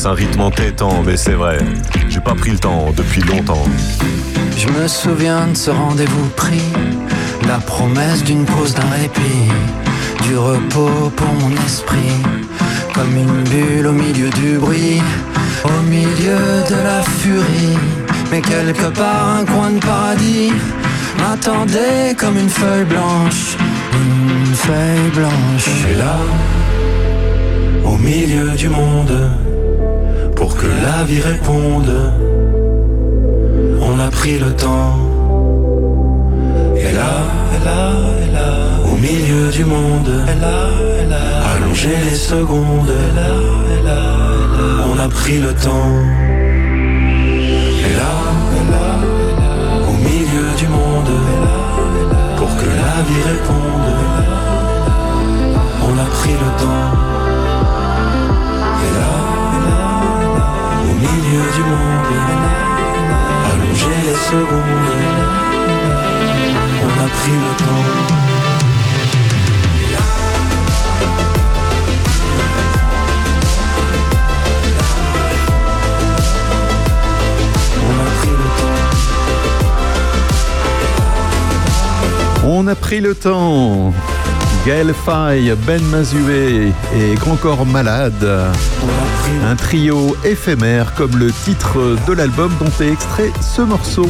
[0.05, 1.57] un rythme entêtant, mais c'est vrai,
[2.09, 3.63] j'ai pas pris le temps depuis longtemps.
[4.57, 6.63] Je me souviens de ce rendez-vous pris,
[7.47, 9.49] la promesse d'une pause, d'un répit,
[10.23, 12.15] du repos pour mon esprit,
[12.93, 15.01] comme une bulle au milieu du bruit,
[15.65, 17.77] au milieu de la furie,
[18.31, 20.53] mais quelque part un coin de paradis
[21.19, 23.57] m'attendait comme une feuille blanche,
[23.93, 25.67] une feuille blanche.
[25.91, 26.17] Et là,
[27.85, 29.29] au milieu du monde,
[30.41, 31.93] pour que la vie réponde.
[33.89, 34.97] On a pris le temps.
[36.85, 37.13] Et là,
[37.55, 37.81] et là,
[38.23, 38.49] et là,
[38.91, 40.57] au milieu du monde, et là,
[40.99, 41.23] et là,
[41.53, 42.91] allonger les secondes.
[43.03, 43.31] Et là,
[43.75, 44.01] et là,
[44.43, 45.93] et là, on a pris le temps.
[47.87, 48.13] Et là,
[48.57, 48.85] et là,
[49.41, 49.51] là
[49.91, 51.13] au milieu du monde,
[52.37, 53.89] pour que la vie réponde.
[55.87, 57.20] On a pris le temps.
[61.01, 62.13] milieu du monde,
[63.51, 64.99] allonger les secondes,
[66.83, 67.87] on a pris le temps.
[77.83, 78.77] On a pris le temps.
[82.43, 83.93] On a pris le temps.
[84.65, 88.27] Gaël Faye, Ben Mazué et Grand Corps Malade.
[89.43, 94.07] Un trio éphémère comme le titre de l'album dont est extrait ce morceau.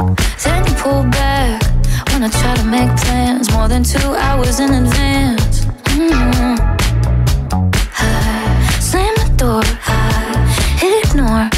[0.00, 1.62] Oh, Then you pull back
[2.12, 5.47] when I try to make plans more than two hours in advance.
[11.20, 11.50] i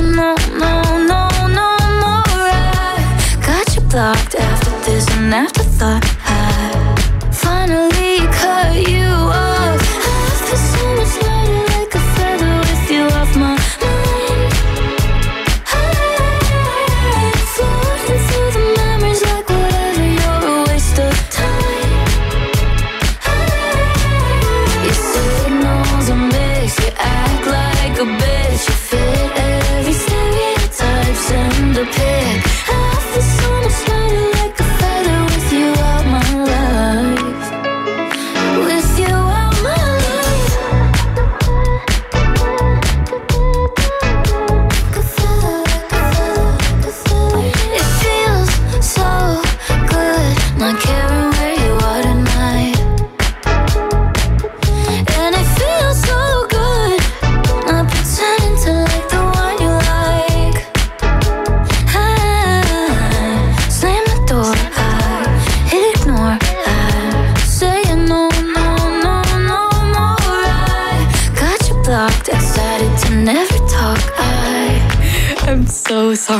[0.00, 2.22] no, no, no, no more.
[2.26, 6.13] I got you blocked after this and afterthought.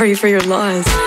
[0.04, 1.03] sorry for your loss.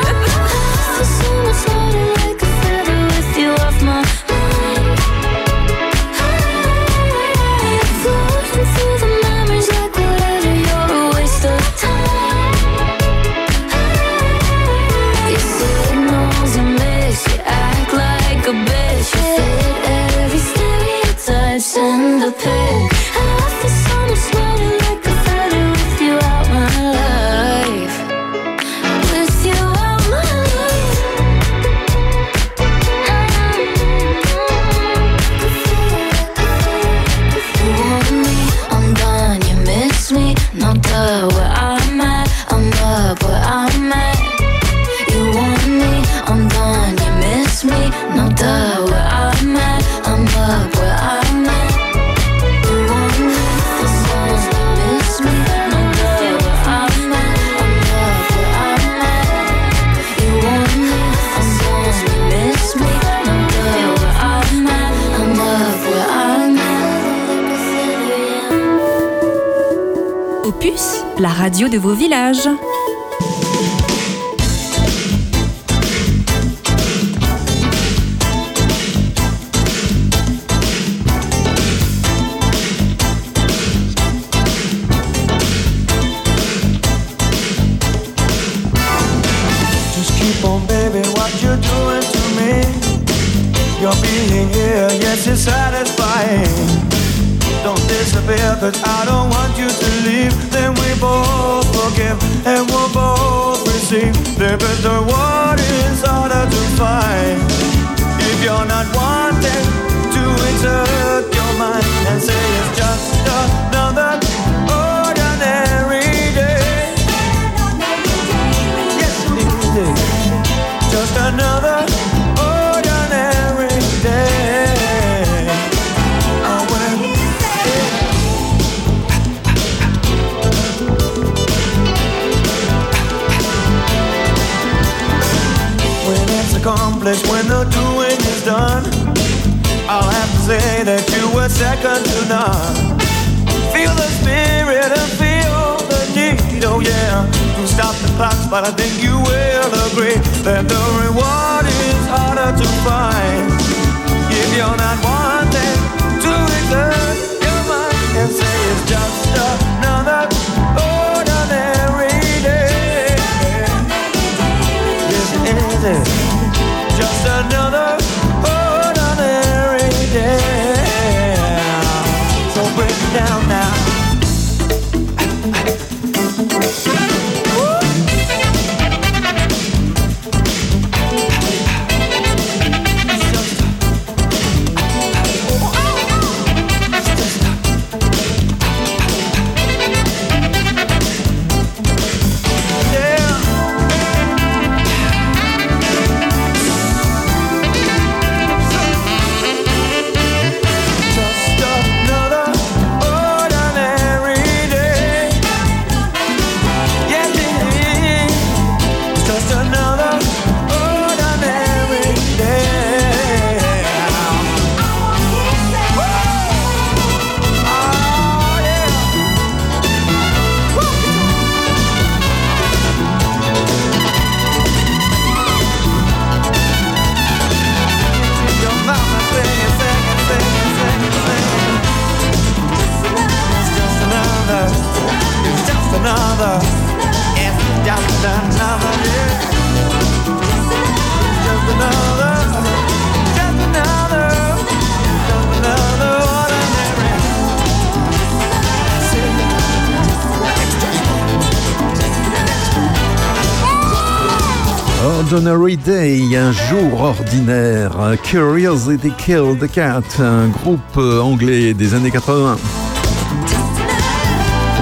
[255.30, 258.16] Un jour ordinaire.
[258.24, 262.87] Curiosity Killed the Cat, un groupe euh, anglais des années 80.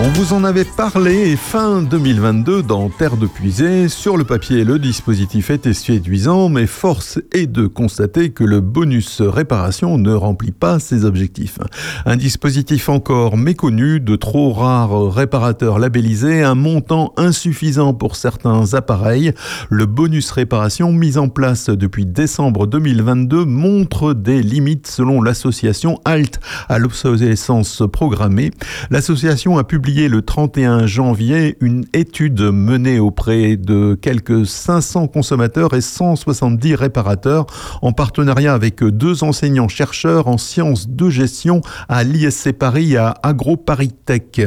[0.06, 3.90] On vous en avait parlé fin 2022 dans Terre de Puisée.
[3.90, 9.24] Sur le papier, le dispositif était séduisant, mais force est de constater que le bonus
[9.24, 11.58] réparation ne remplit pas ses objectifs.
[12.06, 19.34] Un dispositif encore méconnu, de trop rares réparateurs labellisés, un montant insuffisant pour certains appareils.
[19.72, 26.40] Le bonus réparation mis en place depuis décembre 2022 montre des limites selon l'association HALT
[26.70, 28.52] à l'obsolescence programmée.
[28.92, 35.80] L'association a publié le 31 janvier une étude menée auprès de quelques 500 consommateurs et
[35.80, 37.46] 170 réparateurs
[37.82, 44.42] en partenariat avec deux enseignants-chercheurs en sciences de gestion à l'ISC Paris à AgroParisTech.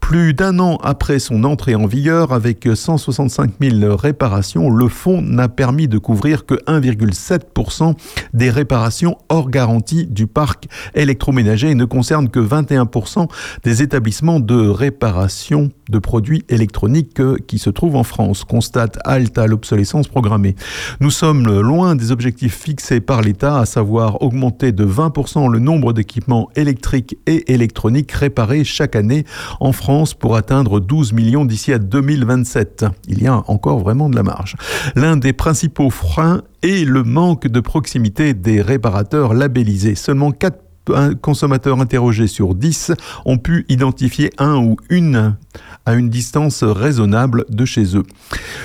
[0.00, 5.48] Plus d'un an après son entrée en vigueur, avec 165 000 réparations, le fonds n'a
[5.48, 7.94] permis de couvrir que 1,7%
[8.34, 13.28] des réparations hors garantie du parc électroménager et ne concerne que 21%
[13.64, 20.08] des établissements de réparation de produits électroniques qui se trouvent en France, constate Alta l'obsolescence
[20.08, 20.54] programmée.
[21.00, 25.92] Nous sommes loin des objectifs fixés par l'État, à savoir augmenter de 20% le nombre
[25.92, 29.24] d'équipements électriques et électroniques réparés chaque année
[29.60, 32.86] en France pour atteindre 12 millions d'ici à 2027.
[33.08, 34.56] Il y a encore vraiment de la marge.
[34.94, 39.94] L'un des principaux freins est le manque de proximité des réparateurs labellisés.
[39.94, 42.92] Seulement 4 un consommateur interrogé sur 10
[43.24, 45.36] ont pu identifier un ou une
[45.86, 48.04] à une distance raisonnable de chez eux.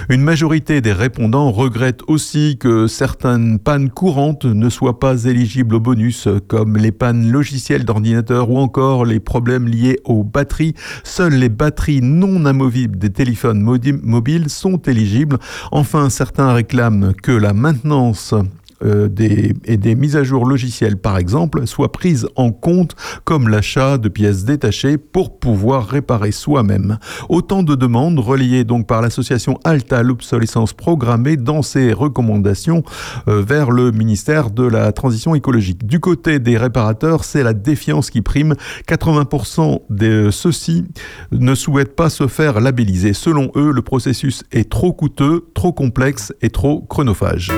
[0.10, 5.80] Une majorité des répondants regrettent aussi que certaines pannes courantes ne soient pas éligibles au
[5.80, 10.76] bonus, comme les pannes logicielles d'ordinateur ou encore les problèmes liés aux batteries.
[11.04, 15.38] Seules les batteries non amovibles des téléphones mobiles sont éligibles.
[15.72, 18.36] Enfin, certains réclament que la maintenance
[18.84, 23.47] euh, des, et des mises à jour logicielles, par exemple, soient prises en compte comme
[23.47, 26.97] l'achat de pièces détachées pour pouvoir réparer soi-même.
[27.30, 32.84] Autant de demandes relayées donc par l'association Alta l'obsolescence programmée dans ses recommandations
[33.27, 35.85] euh, vers le ministère de la Transition écologique.
[35.85, 38.56] Du côté des réparateurs, c'est la défiance qui prime.
[38.88, 40.85] 80% de ceux-ci
[41.31, 43.14] ne souhaitent pas se faire labelliser.
[43.14, 47.52] Selon eux, le processus est trop coûteux, trop complexe et trop chronophage.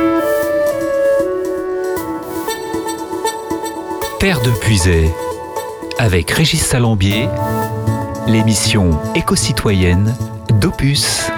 [4.20, 5.14] Terre de Puisay,
[6.00, 7.30] avec Régis Salambier,
[8.28, 10.16] l'émission éco-citoyenne
[10.60, 11.30] d'Opus.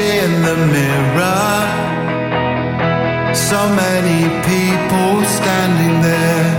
[0.00, 1.66] In the mirror,
[3.34, 6.50] so many people standing there.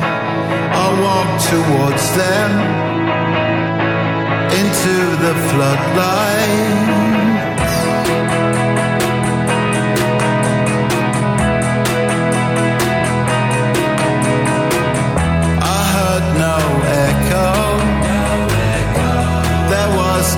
[0.74, 2.52] I walked towards them
[4.60, 6.89] into the floodlight.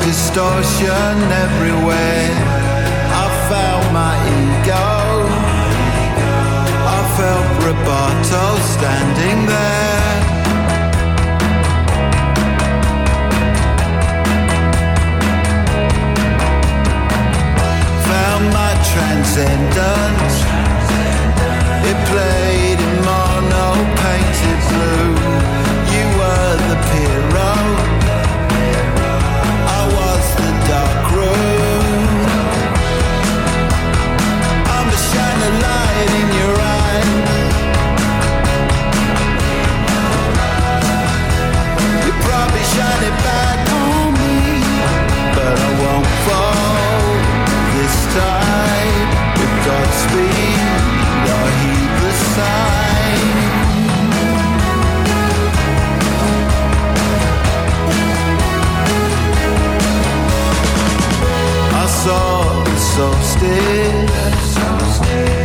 [0.03, 1.15] Distortion
[1.45, 2.33] everywhere.
[3.23, 4.89] I felt my ego.
[6.97, 8.45] I felt Roboto
[8.75, 10.19] standing there.
[18.09, 20.35] Found my transcendence.
[21.89, 22.70] It played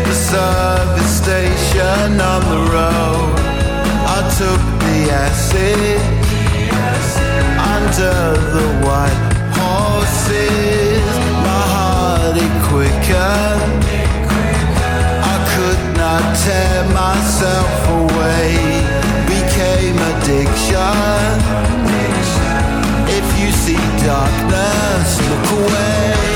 [0.07, 3.35] the service station on the road.
[4.17, 6.01] I took the acid
[7.75, 8.19] under
[8.55, 9.23] the white
[9.57, 11.07] horses.
[11.47, 11.97] My heart.
[15.33, 18.47] I could not tear myself away.
[19.27, 21.37] Became addiction.
[23.19, 26.36] If you see darkness, look away.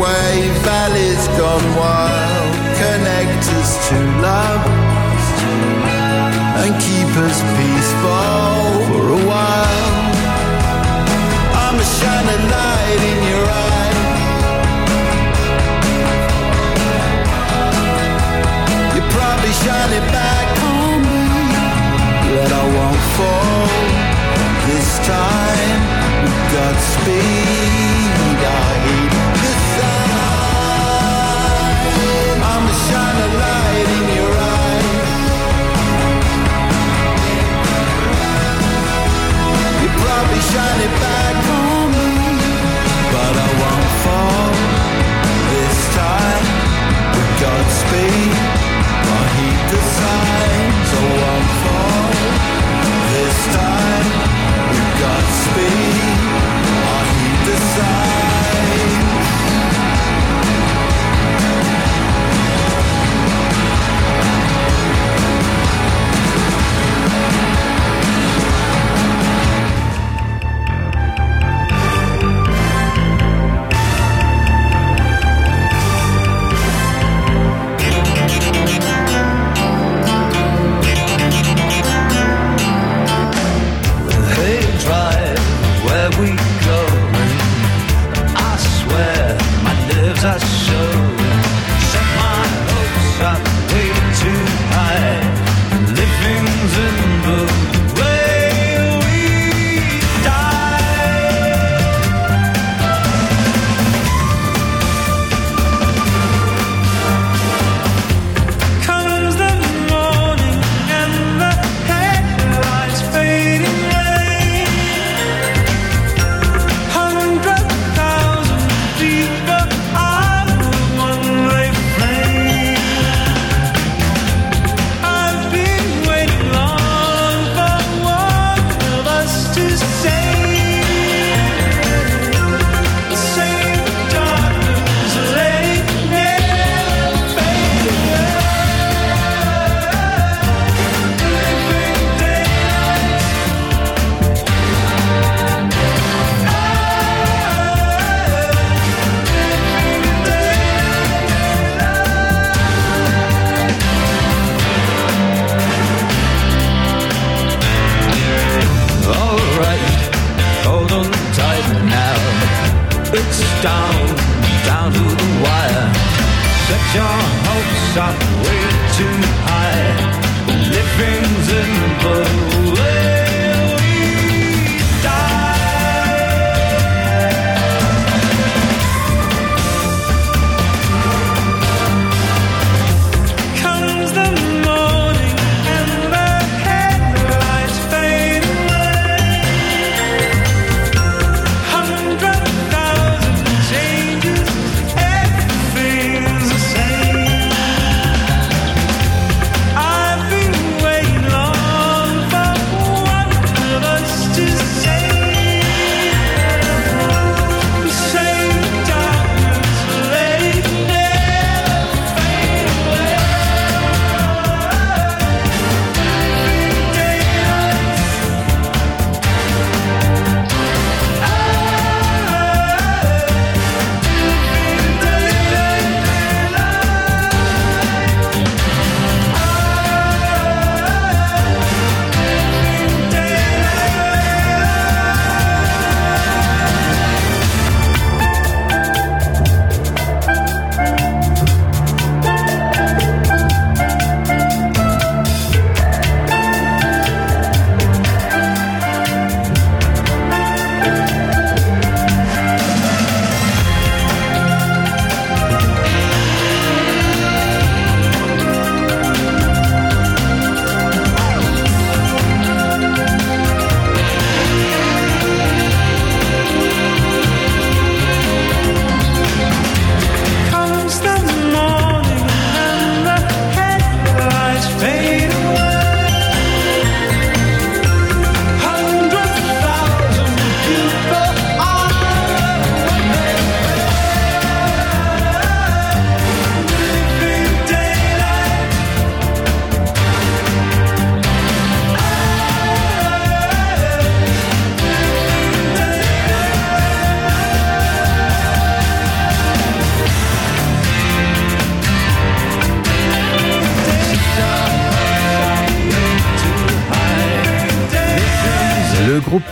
[0.00, 2.52] Way valleys gone wild.
[2.80, 4.64] Connect us to love
[6.62, 10.00] and keep us peaceful for a while.
[11.62, 13.92] I'm a shining light in your eye.
[18.94, 20.48] You probably shine it back
[20.78, 21.24] on me,
[22.32, 23.68] but I won't fall
[24.66, 25.49] this time.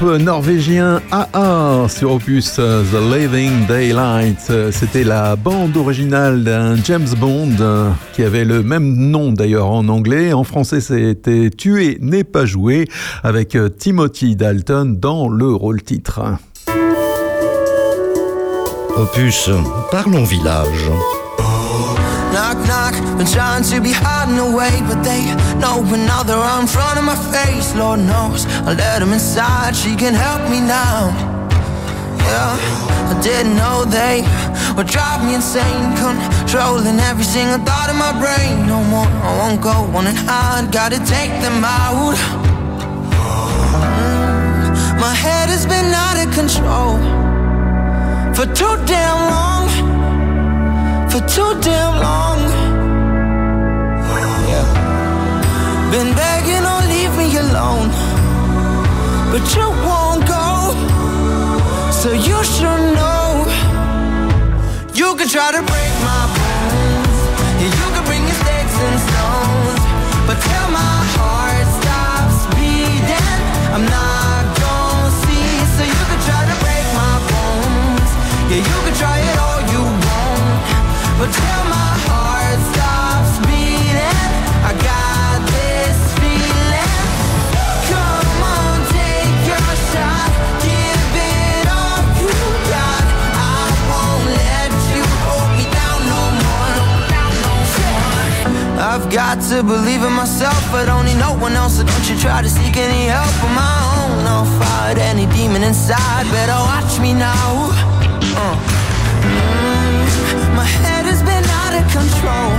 [0.02, 4.52] Norvégien AA sur Opus The Living Daylight.
[4.70, 9.88] C'était la bande originale d'un James Bond euh, qui avait le même nom d'ailleurs en
[9.88, 10.32] anglais.
[10.32, 12.86] En français, c'était Tuer n'est pas joué
[13.22, 16.20] avec euh, Timothy Dalton dans le rôle titre.
[18.96, 19.50] Opus,
[19.90, 20.90] parlons village.
[22.32, 25.82] Knock, knock, been trying to be hiding away, but they know
[26.24, 27.74] they're out in front of my face.
[27.74, 31.08] Lord knows I let them inside, she can help me now.
[32.28, 32.52] Yeah,
[33.12, 34.20] I didn't know they
[34.76, 38.66] would drive me insane, controlling every single thought in my brain.
[38.66, 42.18] No more, I won't go on and hide, gotta take them out.
[45.00, 46.98] My head has been out of control
[48.34, 49.57] for too damn long
[51.18, 52.40] for too damn long.
[54.50, 54.66] Yeah.
[55.90, 57.90] Been begging, oh, leave me alone.
[59.32, 60.46] But you won't go,
[61.90, 63.46] so you should know.
[64.94, 67.18] You can try to break my bones,
[67.60, 69.82] yeah, you can bring your sticks and stones.
[70.26, 73.38] But till my heart stops beating,
[73.74, 75.50] I'm not gonna see.
[75.76, 78.10] So you can try to break my bones,
[78.50, 79.47] yeah, you can try it all
[98.80, 101.78] I've got to believe in myself, but only no one else.
[101.78, 104.26] So don't you try to seek any help on my own.
[104.26, 106.24] I'll fight any demon inside.
[106.30, 107.70] Better watch me now.
[108.34, 108.56] Uh.
[109.22, 110.97] Mm, My head
[111.98, 112.50] control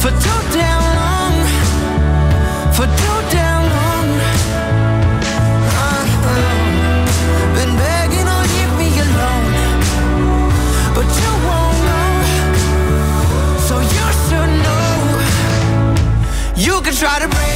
[0.00, 1.34] for too damn long.
[2.76, 4.08] For too damn long.
[5.84, 6.42] Uh-uh.
[7.56, 9.52] Been begging, leave me alone.
[10.96, 11.82] But you won't.
[13.66, 14.88] So you should know.
[16.66, 17.55] You can try to break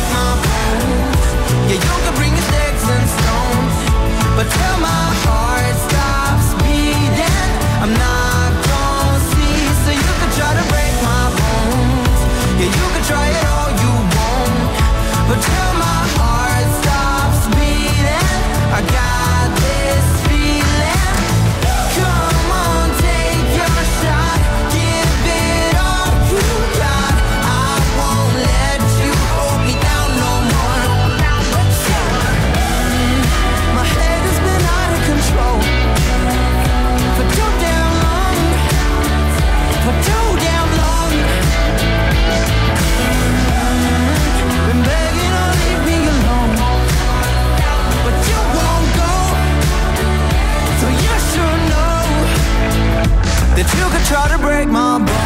[54.11, 55.19] try to break my bones.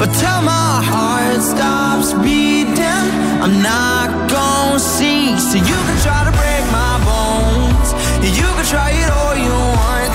[0.00, 3.06] But till my heart stops beating,
[3.44, 5.36] I'm not gonna see.
[5.38, 7.88] So you can try to break my bones.
[8.22, 10.12] You can try it all you want.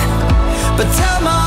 [0.76, 1.45] But till my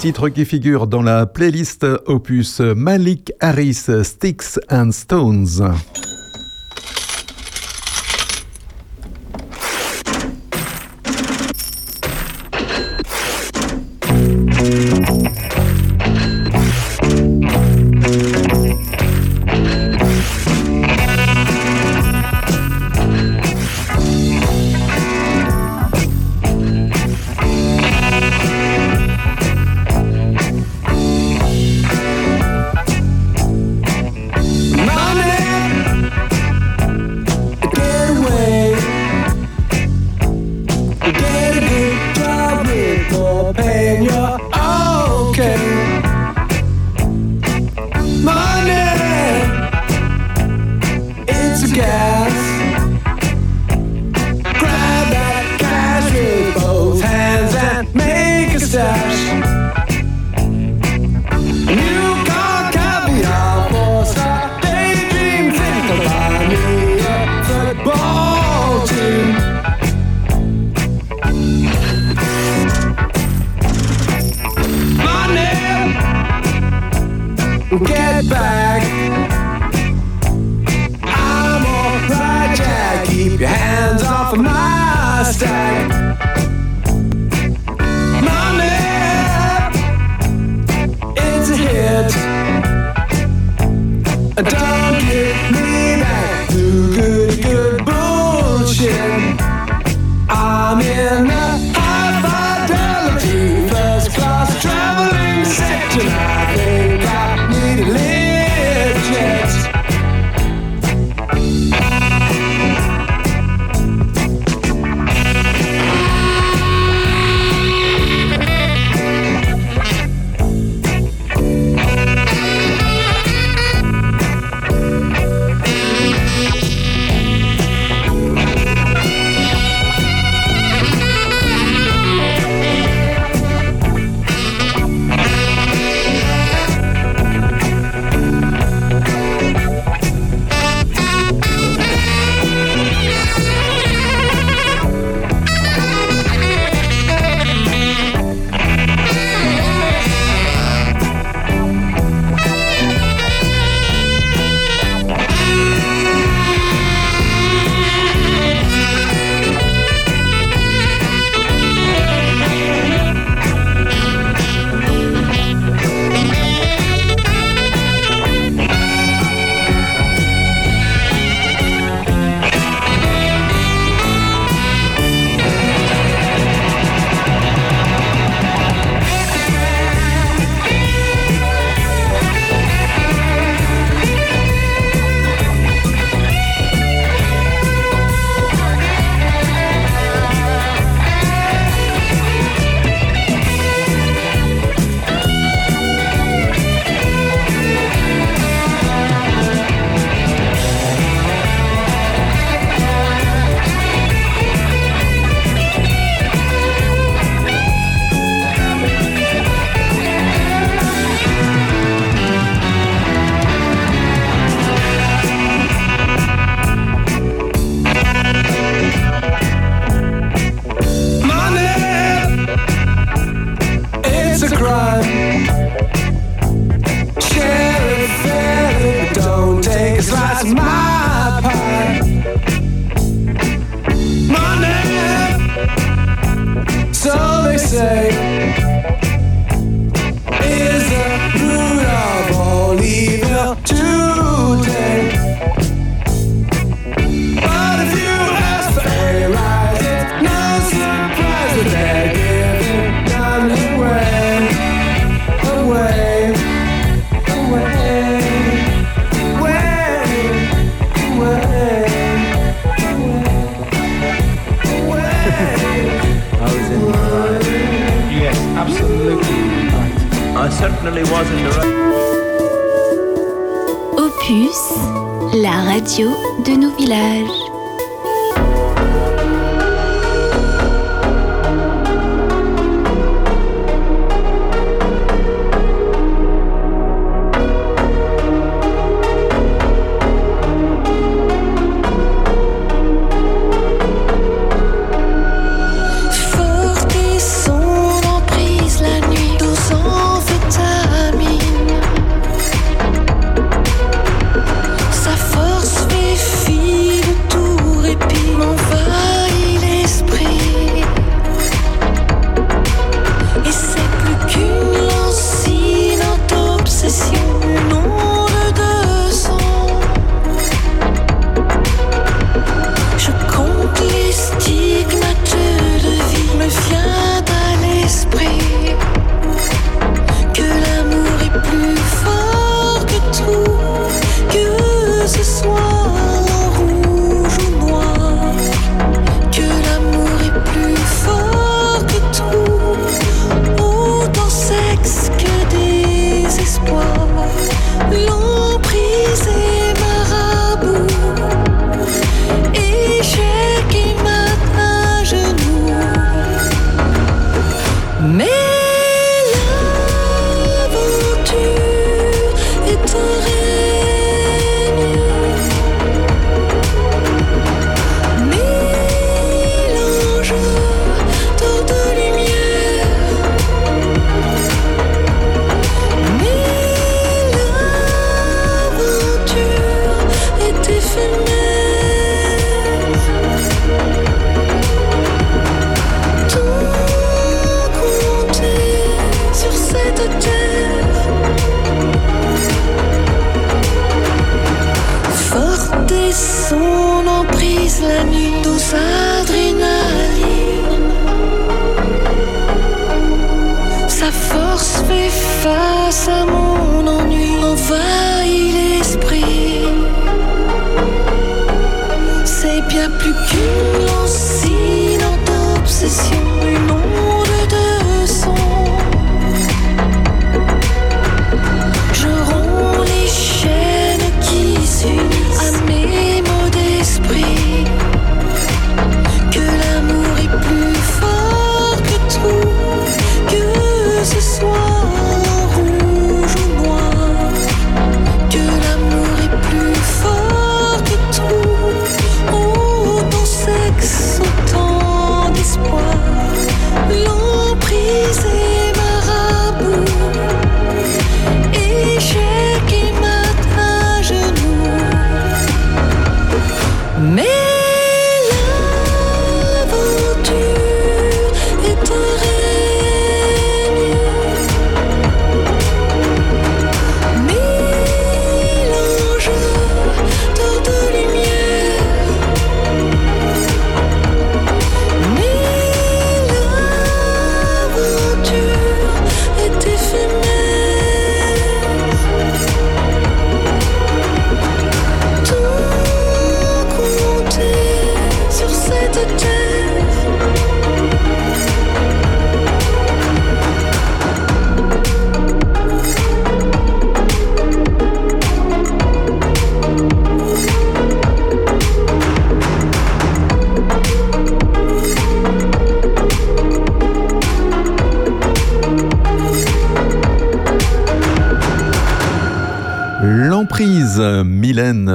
[0.00, 5.60] titre qui figure dans la playlist opus Malik Harris Sticks and Stones.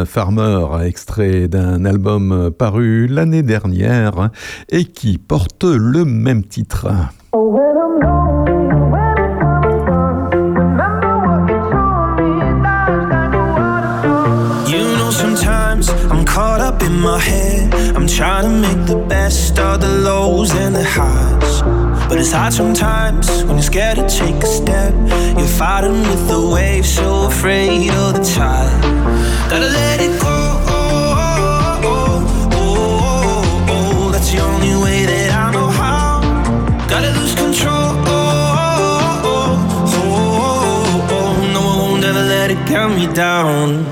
[0.05, 4.29] Farmer, extrait d'un album paru l'année dernière
[4.69, 6.87] et qui porte le même titre.
[22.25, 24.93] It's hard sometimes when you're scared to take a step.
[25.37, 28.81] You're fighting with the waves, so afraid of the tide.
[29.47, 30.37] Gotta let it go.
[30.67, 31.83] Oh,
[33.69, 36.21] oh that's the only way that I know how.
[36.89, 37.93] Gotta lose control.
[38.09, 39.57] Oh, oh,
[41.11, 43.85] oh no, I won't ever let it get me down.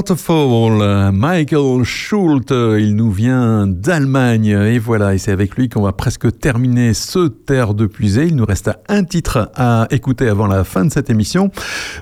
[0.00, 5.82] Waterfall, Michael Schult, euh, il nous vient d'Allemagne et voilà, et c'est avec lui qu'on
[5.82, 8.24] va presque terminer ce Terre de puisée.
[8.26, 11.50] Il nous reste un titre à écouter avant la fin de cette émission.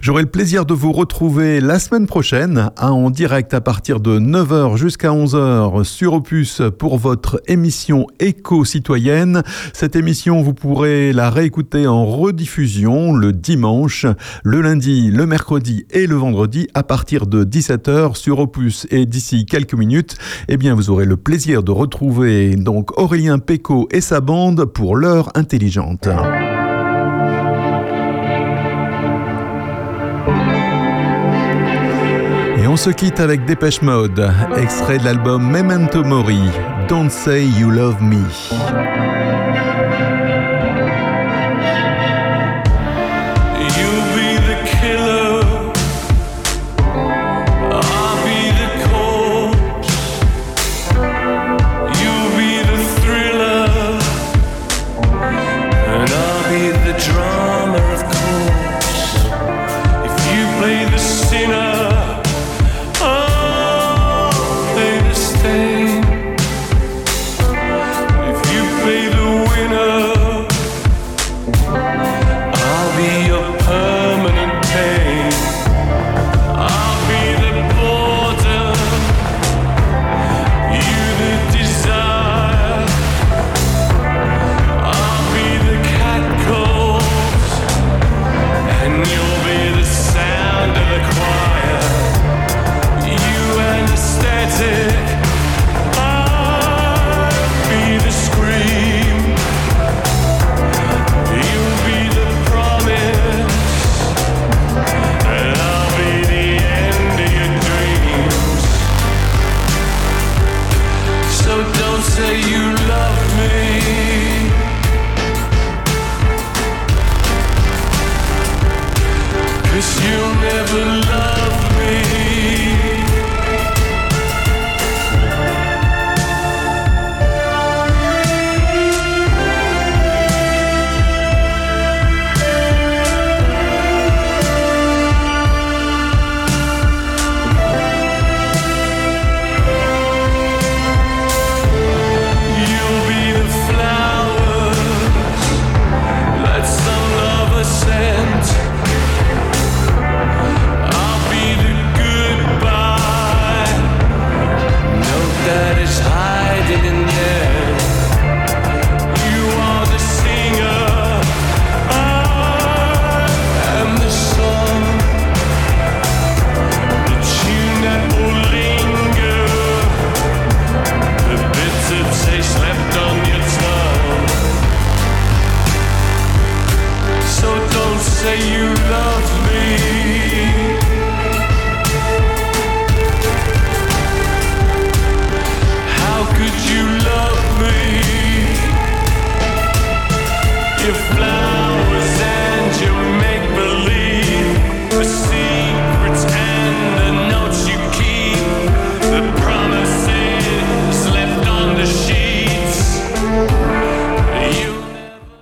[0.01, 4.21] J'aurai le plaisir de vous retrouver la semaine prochaine à- en direct à partir de
[4.21, 9.43] 9h jusqu'à 11h sur Opus pour votre émission éco-citoyenne.
[9.73, 14.07] Cette émission, vous pourrez la réécouter en rediffusion le dimanche,
[14.45, 18.87] le lundi, le mercredi et le vendredi à partir de 17h sur Opus.
[18.91, 20.17] Et d'ici quelques minutes,
[20.49, 24.97] eh bien, vous aurez le plaisir de retrouver donc Aurélien Péco et sa bande pour
[24.97, 26.09] l'heure intelligente.
[32.59, 36.41] Et on se quitte avec Dépêche Mode, extrait de l'album Memento Mori,
[36.89, 39.48] Don't Say You Love Me.